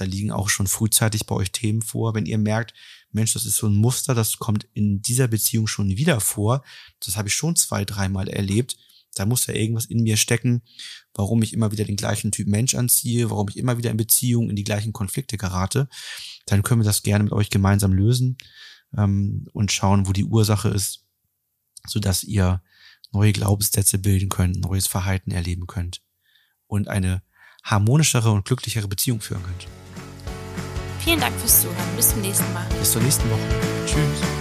da 0.00 0.06
liegen 0.06 0.32
auch 0.32 0.48
schon 0.48 0.66
frühzeitig 0.66 1.26
bei 1.26 1.34
euch 1.34 1.52
Themen 1.52 1.82
vor. 1.82 2.14
Wenn 2.14 2.24
ihr 2.24 2.38
merkt, 2.38 2.72
Mensch, 3.12 3.34
das 3.34 3.44
ist 3.44 3.56
so 3.56 3.66
ein 3.66 3.74
Muster, 3.74 4.14
das 4.14 4.38
kommt 4.38 4.66
in 4.72 5.02
dieser 5.02 5.28
Beziehung 5.28 5.66
schon 5.66 5.88
wieder 5.88 6.20
vor. 6.20 6.64
Das 7.04 7.18
habe 7.18 7.28
ich 7.28 7.34
schon 7.34 7.54
zwei, 7.54 7.84
dreimal 7.84 8.26
erlebt. 8.28 8.78
Da 9.14 9.26
muss 9.26 9.46
ja 9.46 9.54
irgendwas 9.54 9.86
in 9.86 10.02
mir 10.02 10.16
stecken, 10.16 10.62
warum 11.14 11.42
ich 11.42 11.52
immer 11.52 11.72
wieder 11.72 11.84
den 11.84 11.96
gleichen 11.96 12.32
Typ 12.32 12.48
Mensch 12.48 12.74
anziehe, 12.74 13.30
warum 13.30 13.48
ich 13.48 13.56
immer 13.56 13.78
wieder 13.78 13.90
in 13.90 13.96
Beziehungen 13.96 14.50
in 14.50 14.56
die 14.56 14.64
gleichen 14.64 14.92
Konflikte 14.92 15.36
gerate. 15.36 15.88
Dann 16.46 16.62
können 16.62 16.80
wir 16.80 16.86
das 16.86 17.02
gerne 17.02 17.24
mit 17.24 17.32
euch 17.32 17.50
gemeinsam 17.50 17.92
lösen 17.92 18.38
ähm, 18.96 19.46
und 19.52 19.72
schauen, 19.72 20.06
wo 20.06 20.12
die 20.12 20.24
Ursache 20.24 20.68
ist, 20.68 21.04
sodass 21.86 22.22
ihr 22.22 22.62
neue 23.12 23.32
Glaubenssätze 23.32 23.98
bilden 23.98 24.28
könnt, 24.28 24.60
neues 24.60 24.86
Verhalten 24.86 25.32
erleben 25.32 25.66
könnt 25.66 26.02
und 26.66 26.88
eine 26.88 27.22
harmonischere 27.64 28.30
und 28.30 28.44
glücklichere 28.44 28.88
Beziehung 28.88 29.20
führen 29.20 29.42
könnt. 29.42 29.66
Vielen 31.00 31.20
Dank 31.20 31.34
fürs 31.36 31.62
Zuhören. 31.62 31.96
Bis 31.96 32.10
zum 32.10 32.20
nächsten 32.20 32.52
Mal. 32.52 32.66
Bis 32.78 32.92
zur 32.92 33.02
nächsten 33.02 33.28
Woche. 33.30 33.86
Tschüss. 33.86 34.39